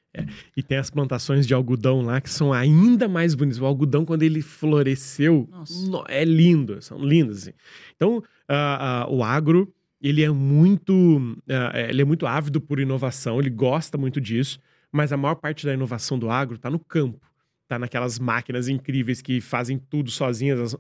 [0.55, 3.59] E tem as plantações de algodão lá que são ainda mais bonitas.
[3.59, 6.03] O algodão, quando ele floresceu, Nossa.
[6.07, 7.43] é lindo, são lindos.
[7.43, 7.53] Assim.
[7.95, 13.39] Então, uh, uh, o agro, ele é muito, uh, ele é muito ávido por inovação,
[13.39, 14.59] ele gosta muito disso,
[14.91, 17.20] mas a maior parte da inovação do agro está no campo,
[17.63, 20.59] está naquelas máquinas incríveis que fazem tudo sozinhas.
[20.59, 20.78] As,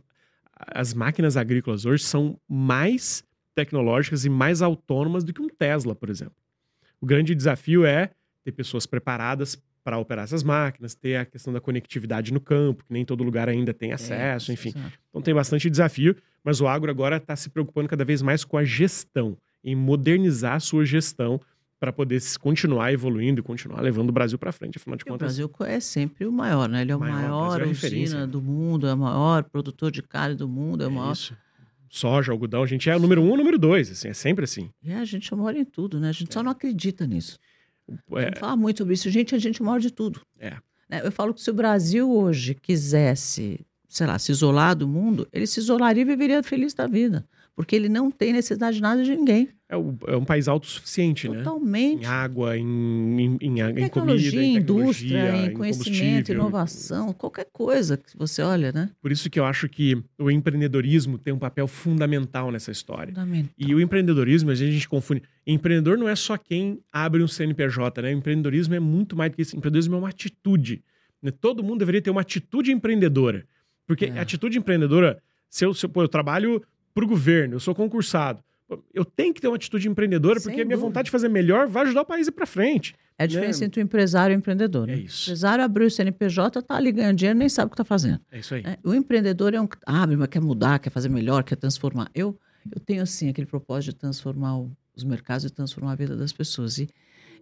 [0.73, 3.23] as máquinas agrícolas hoje são mais
[3.53, 6.35] tecnológicas e mais autônomas do que um Tesla, por exemplo.
[7.01, 8.11] O grande desafio é
[8.47, 12.93] ter pessoas preparadas para operar essas máquinas, ter a questão da conectividade no campo, que
[12.93, 14.69] nem todo lugar ainda tem acesso, é, enfim.
[14.69, 14.93] Exato.
[15.09, 18.57] Então tem bastante desafio, mas o agro agora está se preocupando cada vez mais com
[18.57, 21.41] a gestão, em modernizar a sua gestão
[21.77, 25.37] para poder continuar evoluindo e continuar levando o Brasil para frente, afinal de contas.
[25.37, 26.81] O Brasil é sempre o maior, né?
[26.81, 30.35] Ele é o maior, maior é usina do mundo, é o maior produtor de carne
[30.35, 31.11] do mundo, é o é maior...
[31.11, 31.35] Isso
[31.89, 34.69] soja, algodão, a gente é o número um, o número dois, assim, é sempre assim.
[34.85, 36.09] É, a gente mora em tudo, né?
[36.09, 36.33] A gente é.
[36.33, 37.39] só não acredita nisso.
[38.11, 38.19] É.
[38.19, 39.09] A gente fala muito sobre isso.
[39.09, 40.21] Gente, a gente mora de tudo.
[40.39, 40.51] É.
[40.89, 41.01] Né?
[41.03, 45.47] Eu falo que se o Brasil hoje quisesse, sei lá, se isolar do mundo, ele
[45.47, 47.27] se isolaria e viveria feliz da vida
[47.57, 49.49] porque ele não tem necessidade de nada de ninguém.
[49.67, 51.39] É, o, é um país autossuficiente, né?
[51.39, 52.03] Totalmente.
[52.03, 57.97] Em água, em, em, em, em tecnologia, comida, em indústria, em, conhecimento, inovação, qualquer coisa
[57.97, 58.91] que você olha, né?
[59.01, 63.11] Por isso que eu acho que o empreendedorismo tem um papel fundamental nessa história.
[63.11, 63.51] Fundamental.
[63.57, 65.23] E o empreendedorismo, às vezes a gente confunde.
[65.45, 68.13] Empreendedor não é só quem abre um CNPJ, né?
[68.13, 69.55] O empreendedorismo é muito mais do que isso.
[69.55, 70.83] O empreendedorismo é uma atitude.
[71.23, 71.31] Né?
[71.31, 73.43] Todo mundo deveria ter uma atitude empreendedora.
[73.87, 74.19] Porque é.
[74.19, 76.61] a atitude empreendedora, se eu, se eu, pô, eu trabalho
[76.97, 78.43] para o governo, eu sou concursado.
[78.91, 81.67] Eu tenho que ter uma atitude empreendedora, Sem porque a minha vontade de fazer melhor
[81.67, 82.95] vai ajudar o país a ir para frente.
[83.17, 83.67] É a diferença né?
[83.67, 84.87] entre o empresário e o empreendedor.
[84.87, 84.93] Né?
[84.93, 85.21] É isso.
[85.21, 88.19] O empresário abriu o CNPJ, está ali ganhando dinheiro, nem sabe o que está fazendo.
[88.31, 88.63] É isso aí.
[88.65, 92.09] É, o empreendedor é um que abre, mas quer mudar, quer fazer melhor, quer transformar.
[92.15, 92.35] Eu,
[92.73, 96.33] eu tenho, assim, aquele propósito de transformar o, os mercados e transformar a vida das
[96.33, 96.79] pessoas.
[96.79, 96.89] E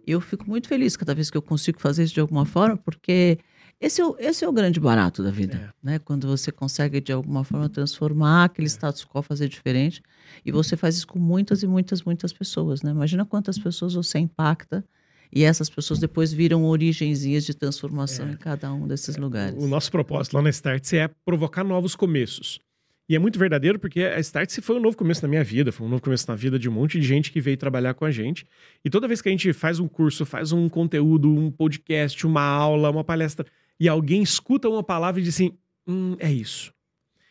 [0.06, 3.38] eu fico muito feliz cada vez que eu consigo fazer isso de alguma forma, porque
[3.80, 5.86] esse é, o, esse é o grande barato da vida, é.
[5.86, 5.98] né?
[5.98, 8.70] Quando você consegue, de alguma forma, transformar aquele é.
[8.70, 10.02] status quo, fazer diferente.
[10.44, 12.90] E você faz isso com muitas e muitas, muitas pessoas, né?
[12.90, 14.84] Imagina quantas pessoas você impacta
[15.32, 18.32] e essas pessoas depois viram origenzinhas de transformação é.
[18.32, 19.62] em cada um desses lugares.
[19.62, 22.60] O nosso propósito lá na Start é provocar novos começos.
[23.08, 25.86] E é muito verdadeiro porque a Start foi um novo começo na minha vida, foi
[25.86, 28.10] um novo começo na vida de um monte de gente que veio trabalhar com a
[28.10, 28.44] gente.
[28.84, 32.42] E toda vez que a gente faz um curso, faz um conteúdo, um podcast, uma
[32.42, 33.46] aula, uma palestra,
[33.78, 35.52] e alguém escuta uma palavra e diz assim:
[35.86, 36.72] hum, é isso.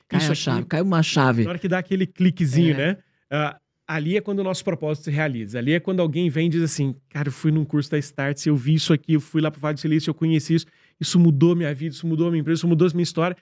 [0.08, 1.44] Cai isso a chave, cai uma chave.
[1.44, 2.78] Na hora que dá aquele cliquezinho, é.
[2.78, 2.98] né?
[3.32, 5.58] Uh, ali é quando o nosso propósito se realiza.
[5.58, 8.46] Ali é quando alguém vem e diz assim: Cara, eu fui num curso da Start,
[8.46, 10.66] eu vi isso aqui, eu fui lá para o Vale do Silício, eu conheci isso,
[11.00, 13.36] isso mudou minha vida, isso mudou minha empresa, isso mudou a minha história.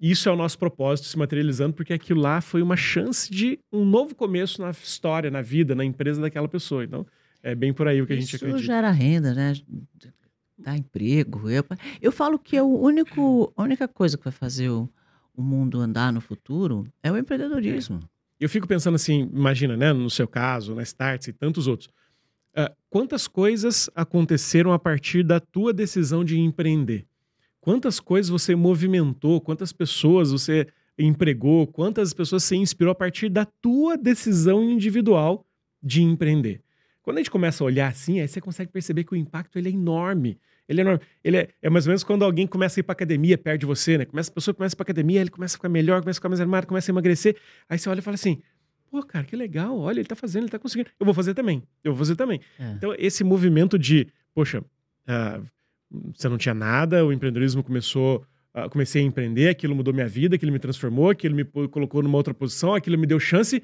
[0.00, 3.84] Isso é o nosso propósito se materializando, porque aquilo lá foi uma chance de um
[3.84, 6.82] novo começo na história, na vida, na empresa daquela pessoa.
[6.82, 7.06] Então,
[7.42, 8.58] é bem por aí o que isso a gente acredita.
[8.58, 9.52] Isso gera renda, né?
[10.62, 11.48] Dá emprego.
[11.48, 11.64] Eu,
[12.00, 14.88] eu falo que é o único, a única coisa que vai fazer o,
[15.34, 18.00] o mundo andar no futuro é o empreendedorismo.
[18.02, 18.20] É.
[18.40, 21.88] Eu fico pensando assim, imagina, né, no seu caso, na Starts e tantos outros.
[22.56, 27.06] Uh, quantas coisas aconteceram a partir da tua decisão de empreender?
[27.60, 29.40] Quantas coisas você movimentou?
[29.40, 30.66] Quantas pessoas você
[30.98, 31.66] empregou?
[31.66, 35.46] Quantas pessoas você inspirou a partir da tua decisão individual
[35.82, 36.62] de empreender?
[37.02, 39.68] Quando a gente começa a olhar assim, aí você consegue perceber que o impacto ele
[39.68, 40.38] é enorme.
[40.70, 41.00] Ele é.
[41.24, 43.66] Ele é, é mais ou menos quando alguém começa a ir para academia perto de
[43.66, 44.04] você, né?
[44.04, 46.40] Começa, a pessoa começa para academia, ele começa a ficar melhor, começa a ficar mais
[46.40, 47.36] armado, começa a emagrecer.
[47.68, 48.40] Aí você olha e fala assim:
[48.88, 50.88] pô, cara, que legal, olha, ele tá fazendo, ele tá conseguindo.
[50.98, 52.40] Eu vou fazer também, eu vou fazer também.
[52.56, 52.70] É.
[52.72, 55.44] Então, esse movimento de, poxa, uh,
[56.14, 58.24] você não tinha nada, o empreendedorismo começou.
[58.54, 62.16] Uh, comecei a empreender, aquilo mudou minha vida, aquilo me transformou, aquilo me colocou numa
[62.16, 63.62] outra posição, aquilo me deu chance.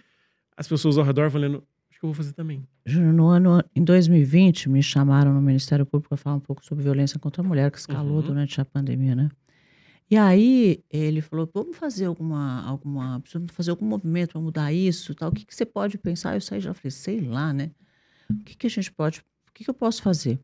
[0.57, 1.62] As pessoas ao redor falando,
[1.97, 2.62] Acho que eu vou fazer também.
[2.84, 6.84] Júnior, no ano, em 2020, me chamaram no Ministério Público para falar um pouco sobre
[6.84, 8.22] violência contra a mulher, que escalou uhum.
[8.22, 9.30] durante a pandemia, né?
[10.11, 15.14] E aí ele falou: vamos fazer alguma, alguma, precisamos fazer algum movimento para mudar isso,
[15.14, 15.30] tal.
[15.30, 16.34] O que, que você pode pensar?
[16.34, 17.70] Eu saí já falei, sei lá, né?
[18.28, 20.38] O que, que a gente pode, o que, que eu posso fazer?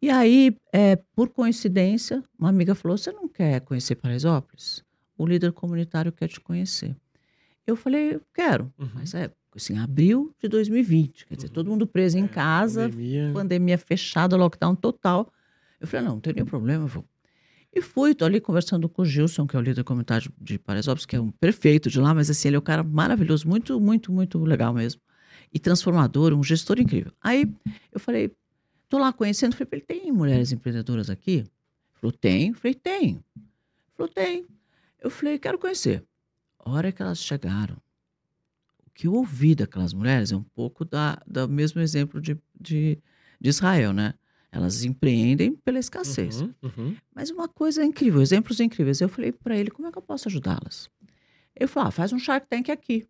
[0.00, 4.84] E aí, é, por coincidência, uma amiga falou: você não quer conhecer Paraisópolis?
[5.18, 6.94] O líder comunitário quer te conhecer.
[7.66, 8.88] Eu falei: quero, uhum.
[8.94, 11.26] mas é assim, abril de 2020.
[11.26, 13.30] Quer dizer, todo mundo preso é, em casa, pandemia.
[13.32, 15.32] pandemia fechada, lockdown total.
[15.80, 17.04] Eu falei, não, não tem nenhum problema, eu vou.
[17.76, 21.04] E fui, tô ali conversando com o Gilson, que é o líder comunitário de Paraisópolis,
[21.04, 24.10] que é um perfeito de lá, mas assim, ele é um cara maravilhoso, muito, muito,
[24.10, 25.00] muito legal mesmo.
[25.52, 27.12] E transformador, um gestor incrível.
[27.22, 27.46] Aí
[27.92, 28.32] eu falei,
[28.88, 31.32] tô lá conhecendo, falei, ele tem mulheres empreendedoras aqui?
[31.32, 31.50] Ele
[32.00, 32.48] falou, tem.
[32.48, 33.04] Eu falei, tem.
[33.04, 33.46] Ele
[33.94, 34.46] falou, tem.
[34.98, 36.02] Eu falei, quero conhecer.
[36.58, 37.76] A hora que elas chegaram,
[38.96, 42.98] que eu ouvi daquelas mulheres é um pouco da, do mesmo exemplo de, de,
[43.38, 44.14] de Israel, né?
[44.50, 46.40] Elas empreendem pela escassez.
[46.40, 46.96] Uhum, uhum.
[47.14, 49.02] Mas uma coisa incrível, exemplos incríveis.
[49.02, 50.88] Eu falei para ele, como é que eu posso ajudá-las?
[51.54, 53.06] Ele falou, ah, faz um Shark Tank aqui.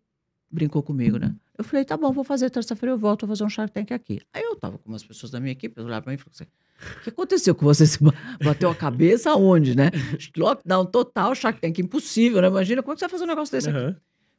[0.51, 1.33] Brincou comigo, né?
[1.57, 4.19] Eu falei, tá bom, vou fazer terça-feira, eu volto a fazer um Shark Tank aqui.
[4.33, 6.99] Aí eu tava com umas pessoas da minha equipe, olharam para mim e falaram assim,
[6.99, 7.87] o que aconteceu com você?
[7.87, 7.99] Você
[8.43, 9.89] bateu a cabeça aonde, né?
[10.35, 12.49] Lockdown total, Shark Tank impossível, né?
[12.49, 13.97] Imagina, como é que você vai fazer um negócio desse aqui?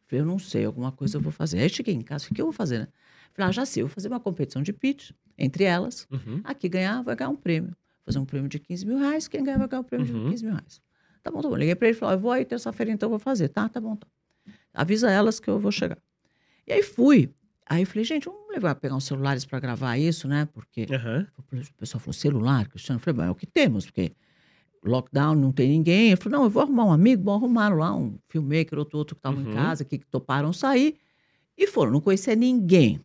[0.09, 0.19] Uhum.
[0.19, 1.59] Falei, eu não sei, alguma coisa eu vou fazer.
[1.61, 2.89] Aí cheguei em casa, o que eu vou fazer, né?
[3.35, 6.07] Falei, ah, já sei, eu vou fazer uma competição de pitch entre elas.
[6.11, 6.41] Uhum.
[6.45, 7.77] Aqui ganhar, vai ganhar um prêmio.
[8.05, 10.25] Fazer um prêmio de 15 mil reais, quem ganhar vai ganhar um prêmio Uhum.
[10.25, 10.81] de 15 mil reais.
[11.23, 11.57] Tá bom, tá bom.
[11.57, 13.49] Liguei pra ele e falei, eu vou aí terça-feira, então eu vou fazer.
[13.49, 14.07] Tá, tá bom, tá.
[14.73, 15.99] Avisa elas que eu vou chegar.
[16.67, 17.31] E aí fui.
[17.67, 20.49] Aí eu falei, gente, vamos levar, pegar uns celulares para gravar isso, né?
[20.55, 21.27] Porque Aham.
[21.37, 21.43] o
[21.77, 22.99] pessoal falou, celular, Cristiano?
[22.99, 24.13] Eu falei, bom, é o que temos, porque
[24.89, 26.09] lockdown não tem ninguém.
[26.09, 29.14] Ele falou, não, eu vou arrumar um amigo, bom, arrumaram lá um filmmaker, outro, outro
[29.14, 29.51] que estava Uhum.
[29.51, 30.97] em casa, que toparam sair.
[31.57, 33.01] E foram, não conhecia ninguém.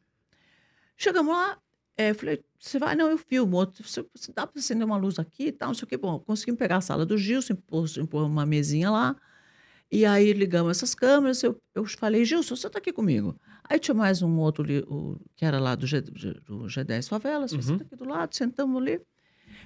[0.97, 1.57] Chegamos lá,
[1.97, 2.95] é, eu falei, você vai?
[2.95, 3.57] Não, eu filmo.
[3.57, 5.97] Outro, você, você dá para acender uma luz aqui e tal, não sei o que.
[5.97, 7.53] Bom, conseguimos pegar a sala do Gilson,
[7.99, 9.15] impor uma mesinha lá.
[9.91, 11.43] E aí ligamos essas câmeras.
[11.43, 13.35] Eu, eu falei, Gilson, você está aqui comigo.
[13.69, 17.51] Aí tinha mais um outro o, que era lá do, G, do G10 Favelas.
[17.51, 17.71] Falei, Uhum.
[17.73, 18.99] senta aqui do lado, sentamos ali.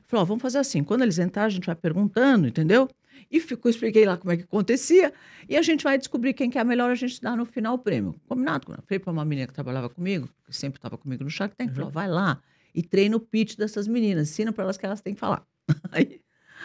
[0.08, 2.90] Falei, ó, vamos fazer assim, quando eles entrarem, a gente vai perguntando, entendeu?
[3.32, 5.12] E ficou, expliquei lá como é que acontecia.
[5.50, 7.76] E a gente vai descobrir quem que é a melhor, a gente dá no final
[7.76, 8.16] o prêmio.
[8.28, 8.68] Combinado?
[8.88, 11.76] Falei para uma menina que trabalhava comigo, que sempre estava comigo no Shark Tank, Uhum.
[11.76, 12.42] falou, vai lá
[12.76, 15.44] e treina o pitch dessas meninas, ensina para elas que elas têm que falar.
[15.92, 16.22] Aí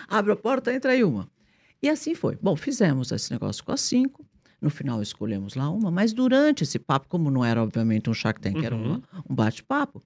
[0.09, 1.29] abre a porta, entra aí uma.
[1.83, 2.37] E assim foi.
[2.41, 4.25] Bom, fizemos esse negócio com as cinco.
[4.61, 8.41] No final escolhemos lá uma, mas durante esse papo, como não era obviamente um Shark
[8.41, 8.85] Tank, era Uhum.
[8.85, 10.03] uma- um bate-papo,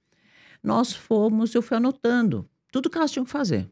[0.62, 3.66] nós fomos, eu fui anotando tudo que elas tinham que fazer.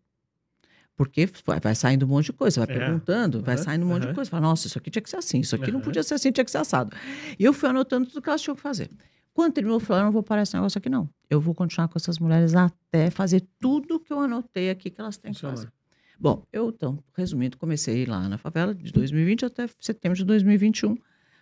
[0.97, 2.79] Porque vai, vai saindo um monte de coisa, vai É.
[2.79, 4.15] perguntando, vai saindo um monte de aham.
[4.15, 4.31] coisa.
[4.31, 6.45] Fala, nossa, isso aqui tinha que ser assim, isso aqui não podia ser assim, tinha
[6.45, 6.97] que ser assado.
[7.39, 8.91] E eu fui anotando tudo que elas tinham que fazer.
[9.35, 11.11] Quando terminou, eu falei, eu não vou parar esse negócio aqui, não.
[11.29, 15.17] Eu vou continuar com essas mulheres até fazer tudo que eu anotei aqui que elas
[15.19, 15.71] têm que fazer.
[16.19, 20.97] Bom, eu, então, resumindo, comecei lá na favela de 2020 até setembro de 2021,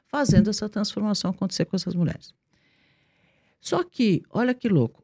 [0.07, 2.33] fazendo essa transformação acontecer com essas mulheres.
[3.61, 5.02] Só que, olha que louco,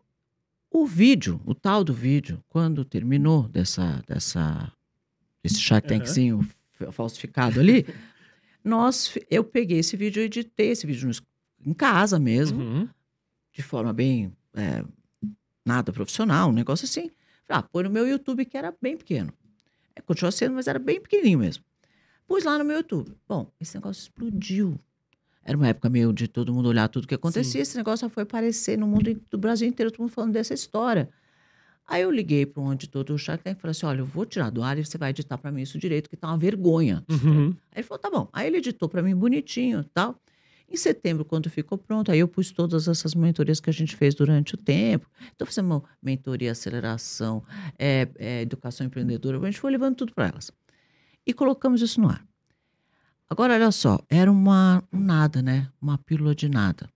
[0.70, 4.72] o vídeo, o tal do vídeo, quando terminou dessa, dessa,
[5.42, 5.88] desse Shark.
[5.88, 6.40] Tankzinho
[6.72, 7.86] f- falsificado ali,
[8.62, 11.14] nós, eu peguei esse vídeo e editei esse vídeo no
[11.70, 12.88] em casa mesmo, Uhum.
[13.52, 14.84] de forma bem, é,
[15.64, 17.10] nada profissional, um negócio assim.
[17.48, 19.32] Ah, põe no meu YouTube, que era bem pequeno.
[19.96, 21.64] É, continua sendo, mas era bem pequenininho mesmo.
[22.26, 23.16] Pus lá no meu YouTube.
[23.26, 24.78] Bom, esse negócio explodiu.
[25.48, 27.62] Era uma época meio de todo mundo olhar tudo que acontecia.
[27.62, 31.08] Esse negócio só foi aparecer no mundo do Brasil inteiro, todo mundo falando dessa história.
[31.86, 34.26] Aí eu liguei para um editor do Shark Tank e falei assim: olha, eu vou
[34.26, 37.02] tirar do ar e você vai editar para mim isso direito, que tá uma vergonha.
[37.08, 37.56] Uhum.
[37.72, 38.28] Aí ele falou, tá bom.
[38.30, 40.20] Aí ele editou para mim bonitinho tal.
[40.70, 44.14] Em setembro, quando ficou pronto, aí eu pus todas essas mentorias que a gente fez
[44.14, 45.08] durante o tempo.
[45.34, 47.42] Então, fizemos mentoria, aceleração,
[47.78, 49.38] é, é, educação empreendedora.
[49.38, 50.52] A gente foi levando tudo para elas.
[51.26, 52.27] E colocamos isso no ar.
[53.30, 55.68] Agora, olha só, era uma um nada, né?
[55.80, 56.88] Uma pílula de nada.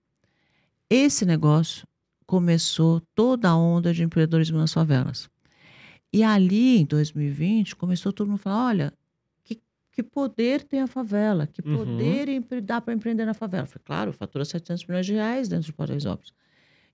[0.89, 1.87] Esse negócio
[2.25, 5.29] começou toda a onda de empreendedorismo nas favelas.
[6.11, 8.93] E ali, em 2020, começou todo mundo a falar: olha,
[9.43, 9.61] que,
[9.91, 11.77] que poder tem a favela, que Uhum.
[11.77, 12.27] poder
[12.61, 13.63] dá para empreender na favela.
[13.63, 16.33] Eu falei, claro, fatura 700 milhões de reais dentro de Paraisópolis.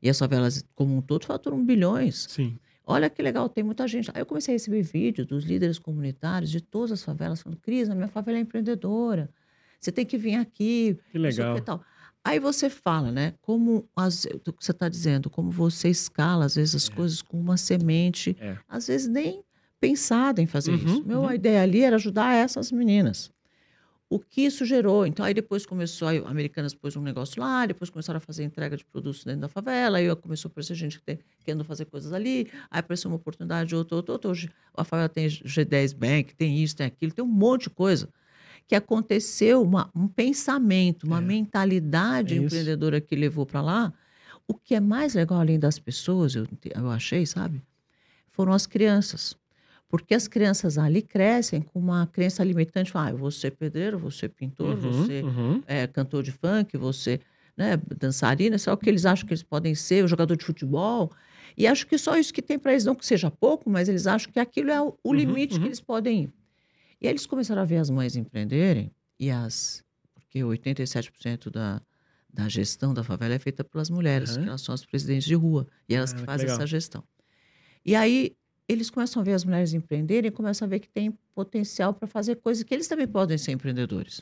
[0.01, 2.27] E as favelas, como um todo, faturam bilhões.
[2.29, 2.57] Sim.
[2.91, 4.09] Olha que legal, tem muita gente.
[4.13, 7.89] Aí eu comecei a receber vídeos dos líderes comunitários de todas as favelas falando: Cris,
[7.89, 9.29] a minha favela é empreendedora.
[9.79, 10.97] Você tem que vir aqui.
[11.11, 11.55] Que legal.
[11.55, 11.81] que tal.
[12.23, 13.33] Aí você fala, né?
[13.41, 16.93] Como as, o que você está dizendo, como você escala, às vezes, as É.
[16.93, 18.57] coisas com uma semente, É.
[18.67, 19.41] às vezes nem
[19.79, 21.03] pensada em fazer Uhum, isso.
[21.07, 21.27] Meu, uhum.
[21.27, 23.31] a ideia ali era ajudar essas meninas.
[24.11, 25.05] O que isso gerou?
[25.05, 28.43] Então, aí depois começou, aí, a Americanas pôs um negócio lá, depois começaram a fazer
[28.43, 31.85] entrega de produtos dentro da favela, aí começou a aparecer gente que tem, querendo fazer
[31.85, 34.31] coisas ali, aí apareceu uma oportunidade, outra, outra, outra.
[34.31, 38.09] Hoje a favela tem G10 Bank, tem isso, tem aquilo, tem um monte de coisa
[38.67, 41.21] que aconteceu uma- um pensamento, uma É.
[41.21, 43.93] mentalidade É empreendedora que levou para lá.
[44.47, 47.61] O que é mais legal, além das pessoas, eu, eu achei, sabe?
[48.31, 49.35] Foram as crianças.
[49.89, 52.91] Porque as crianças ali crescem com uma crença limitante.
[52.95, 55.63] Ah, eu vou ser pedreiro, vou ser pintor, Uhum, ser uhum.
[55.65, 57.19] é, cantor de funk, você,
[57.57, 60.45] né, dançarina, sei lá o que eles acham que eles podem ser, o jogador de
[60.45, 61.11] futebol.
[61.57, 64.07] E acho que só isso que tem para eles, não que seja pouco, mas eles
[64.07, 65.61] acham que aquilo é o, o Uhum, limite uhum.
[65.61, 66.33] que eles podem ir.
[67.01, 69.83] E aí eles começaram a ver as mães empreenderem, e as.
[70.13, 71.81] Porque 87% da,
[72.31, 74.37] da gestão da favela é feita pelas mulheres, Aham.
[74.37, 76.61] que elas são as presidentes de rua, e elas Ah, que que fazem legal.
[76.61, 77.03] essa gestão.
[77.85, 78.35] E aí
[78.69, 82.07] eles começam a ver as mulheres empreenderem e começam a ver que tem potencial para
[82.07, 84.21] fazer coisas que eles também podem ser empreendedores.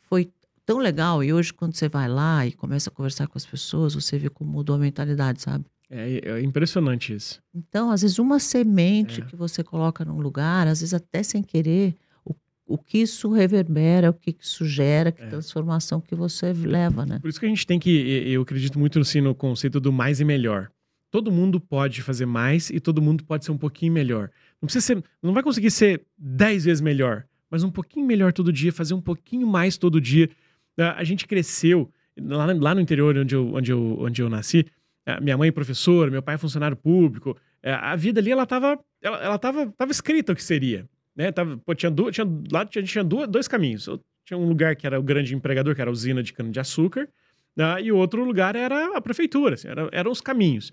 [0.00, 0.32] Foi
[0.64, 3.94] tão legal, e hoje, quando você vai lá e começa a conversar com as pessoas,
[3.94, 5.66] você vê como mudou a mentalidade, sabe?
[5.90, 7.40] É, é impressionante isso.
[7.54, 9.24] Então, às vezes, uma semente É.
[9.24, 11.94] que você coloca num lugar, às vezes até sem querer,
[12.24, 12.34] o,
[12.66, 15.26] o que isso reverbera, o que isso gera, que É.
[15.26, 17.18] transformação que você leva, né?
[17.18, 17.90] Por isso que a gente tem que.
[18.30, 20.70] Eu acredito muito assim, no conceito do mais e melhor.
[21.10, 24.30] Todo mundo pode fazer mais e todo mundo pode ser um pouquinho melhor.
[24.60, 25.02] Não precisa ser.
[25.22, 29.00] Não vai conseguir ser 10 vezes melhor, mas um pouquinho melhor todo dia, fazer um
[29.00, 30.28] pouquinho mais todo dia.
[30.78, 31.90] Ah, A gente cresceu
[32.20, 34.66] lá, lá no interior onde eu, onde eu, onde eu nasci.
[35.06, 37.36] ah, Minha mãe é professora, meu pai é funcionário público.
[37.62, 40.86] eh, A vida ali, ela tava, ela, ela tava, tava escrita o que seria.
[41.16, 41.32] Né?
[41.32, 43.88] Tava, pô, tinha duas, tinha, lá tinha, tinha duas, dois caminhos.
[44.26, 47.08] Tinha um lugar que era o grande empregador, que era a usina de cana-de-açúcar.
[47.58, 50.70] Ah, e o outro lugar era a prefeitura, assim, era- eram os caminhos.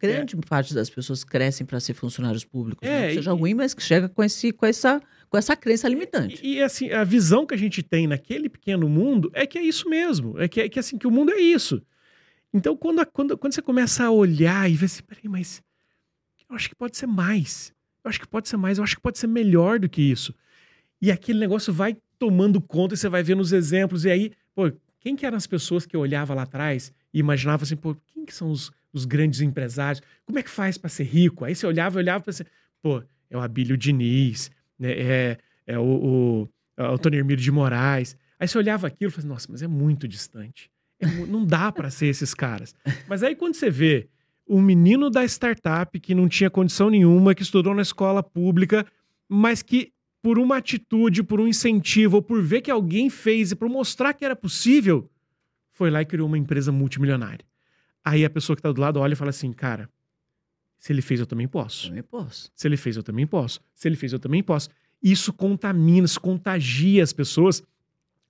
[0.00, 2.86] Grande parte das pessoas crescem para ser funcionários públicos.
[2.88, 5.54] É, não que seja e- ruim, mas que chega com, esse, com, essa, com essa
[5.56, 6.40] crença limitante.
[6.44, 9.62] E, e, assim, a visão que a gente tem naquele pequeno mundo é que é
[9.62, 11.82] isso mesmo, é que, é que assim, que o mundo é isso.
[12.52, 15.62] Então, quando, a- quando, quando você começa a olhar e ver assim, peraí, mas
[16.48, 17.72] eu acho que pode ser mais.
[18.04, 20.34] Eu acho que pode ser mais, eu acho que pode ser melhor do que isso.
[21.02, 24.04] E aquele negócio vai tomando conta e você vai vendo os exemplos.
[24.04, 24.70] E aí, pô,
[25.00, 28.24] quem que eram as pessoas que eu olhava lá atrás e imaginava assim, pô, quem
[28.24, 30.02] que são os, os grandes empresários?
[30.24, 31.44] Como é que faz para ser rico?
[31.44, 32.50] Aí você olhava, olhava e pensava,
[32.82, 34.92] pô, é o Abílio Diniz, né?
[34.92, 38.16] é, é o, o, é o Hermílio de Moraes.
[38.38, 40.70] Aí você olhava aquilo e falava, nossa, mas é muito distante.
[41.00, 42.74] É não dá para ser esses caras.
[43.08, 44.08] Mas aí quando você vê
[44.46, 48.86] o menino da startup que não tinha condição nenhuma, que estudou na escola pública,
[49.28, 49.92] mas que
[50.22, 54.12] por uma atitude, por um incentivo, ou por ver que alguém fez e por mostrar
[54.12, 55.08] que era possível,
[55.72, 57.44] foi lá e criou uma empresa multimilionária.
[58.06, 59.90] Aí a pessoa que tá do lado olha e fala assim, cara,
[60.78, 61.88] se ele fez, eu também posso.
[61.88, 62.52] Também posso.
[62.54, 63.60] Se ele fez, eu também posso.
[63.74, 64.70] Se ele fez, eu também posso.
[65.02, 67.64] Isso contamina, isso contagia as pessoas.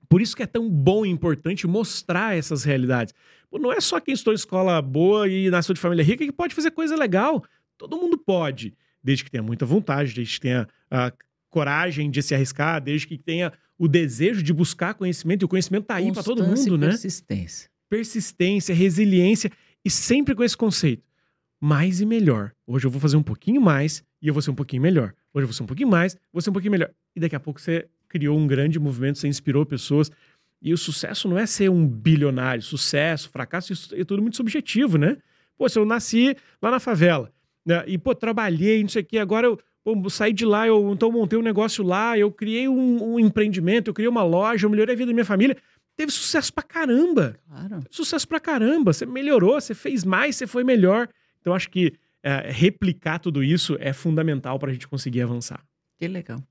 [0.09, 3.13] Por isso que é tão bom e importante mostrar essas realidades.
[3.51, 6.33] Pô, não é só quem estudou em escola boa e nasceu de família rica que
[6.33, 7.45] pode fazer coisa legal.
[7.77, 8.75] Todo mundo pode,
[9.05, 11.13] desde que tenha muita vontade, desde que tenha a
[11.51, 15.43] coragem de se arriscar, desde que tenha o desejo de buscar conhecimento.
[15.43, 16.89] E o conhecimento tá aí para todo mundo, e né?
[16.89, 17.69] Persistência.
[17.91, 19.51] persistência, resiliência
[19.87, 21.05] e sempre com esse conceito.
[21.61, 22.51] Mais e melhor.
[22.67, 25.15] Hoje eu vou fazer um pouquinho mais e eu vou ser um pouquinho melhor.
[25.33, 26.91] Hoje eu vou ser um pouquinho mais, vou ser um pouquinho melhor.
[27.15, 30.11] E daqui a pouco você criou um grande movimento, você inspirou pessoas.
[30.61, 32.63] E o sucesso não é ser um bilionário.
[32.63, 35.19] Sucesso, fracasso, isso é tudo muito subjetivo, né?
[35.57, 37.33] Pô, se eu nasci lá na favela,
[37.65, 37.85] né?
[37.87, 41.13] E, pô, trabalhei, não sei o quê, agora eu pô, saí de lá, eu então
[41.13, 44.97] montei um negócio lá, eu criei um, um empreendimento, eu criei uma loja, eu melhorei
[44.97, 45.57] a vida da minha família.
[45.97, 47.81] Teve sucesso pra caramba Claro.
[47.91, 48.93] sucesso pra caramba.
[48.93, 51.09] Você melhorou, você fez mais, você foi melhor.
[51.41, 51.93] Então, acho que
[52.23, 55.65] é, replicar tudo isso é fundamental para a gente conseguir avançar.
[55.99, 56.43] Que legal.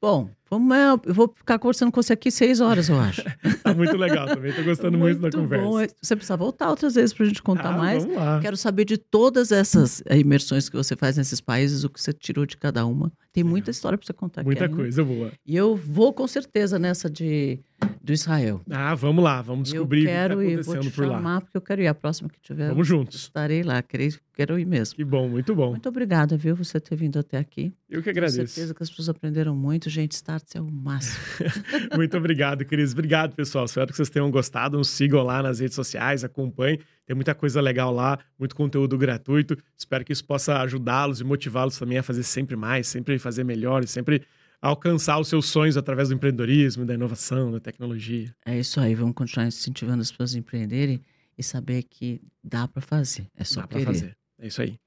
[0.00, 3.22] Bom, vamos, é, eu vou ficar conversando com você aqui seis horas, eu acho.
[3.68, 4.50] Tá muito legal também.
[4.52, 5.64] Tô gostando muito, da conversa.
[5.66, 5.76] bom.
[6.00, 8.02] Você precisa voltar outras vezes para a gente contar Ah, mais.
[8.02, 8.40] Vamos lá.
[8.40, 12.12] Quero saber de todas essas eh, imersões que você faz nesses países, o que você
[12.14, 13.12] tirou de cada uma.
[13.30, 14.46] Tem muita história para você contar aqui.
[14.48, 14.74] Muita ainda.
[14.76, 15.32] coisa boa.
[15.44, 17.60] E eu vou com certeza nessa de
[18.02, 18.60] do Israel.
[18.70, 19.42] Ah, vamos lá.
[19.42, 21.14] Vamos descobrir eu quero o que ir, tá vou te acontecendo por lá.
[21.16, 21.86] chamar, porque eu quero ir.
[21.88, 23.20] A próxima que tiver, Vamos juntos.
[23.20, 23.82] estarei lá.
[23.82, 24.02] Quero,
[24.34, 24.96] quero ir mesmo.
[24.96, 25.70] Que bom, muito bom.
[25.72, 27.70] Muito obrigada, viu, você ter vindo até aqui.
[27.88, 28.36] Eu que Com agradeço.
[28.54, 29.90] certeza que as pessoas aprenderam muito.
[29.90, 31.18] Gente, Starts é o máximo.
[31.96, 32.92] Muito obrigado, Cris.
[32.92, 33.64] Obrigado, pessoal.
[33.64, 34.78] Espero que vocês tenham gostado.
[34.78, 36.78] Nos sigam lá nas redes sociais, acompanhem.
[37.06, 39.56] Tem muita coisa legal lá, muito conteúdo gratuito.
[39.76, 43.82] Espero que isso possa ajudá-los e motivá-los também a fazer sempre mais, sempre fazer melhor
[43.82, 44.22] e sempre
[44.60, 48.34] alcançar os seus sonhos através do empreendedorismo, da inovação, da tecnologia.
[48.44, 48.94] É isso aí.
[48.94, 51.00] Vamos continuar incentivando as pessoas a empreenderem
[51.36, 53.26] e saber que dá para fazer.
[53.36, 53.92] É só Dá para querer.
[53.92, 54.16] fazer.
[54.38, 54.78] É isso aí.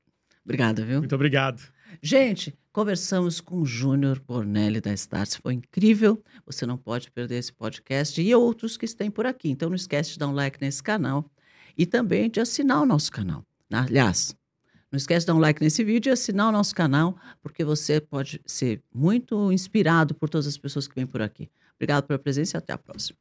[0.43, 0.99] Obrigada, viu?
[0.99, 1.61] Muito obrigado.
[2.01, 5.35] Gente, conversamos com o Júnior Bornelli da Starts.
[5.35, 6.23] Foi incrível.
[6.45, 9.49] Você não pode perder esse podcast e outros que estão por aqui.
[9.49, 11.29] Então não esquece de dar um like nesse canal
[11.77, 13.45] e também de assinar o nosso canal.
[13.71, 14.35] Aliás,
[14.91, 18.01] não esquece de dar um like nesse vídeo e assinar o nosso canal, porque você
[18.01, 21.49] pode ser muito inspirado por todas as pessoas que vêm por aqui.
[21.75, 23.17] Obrigado pela presença e até a próxima.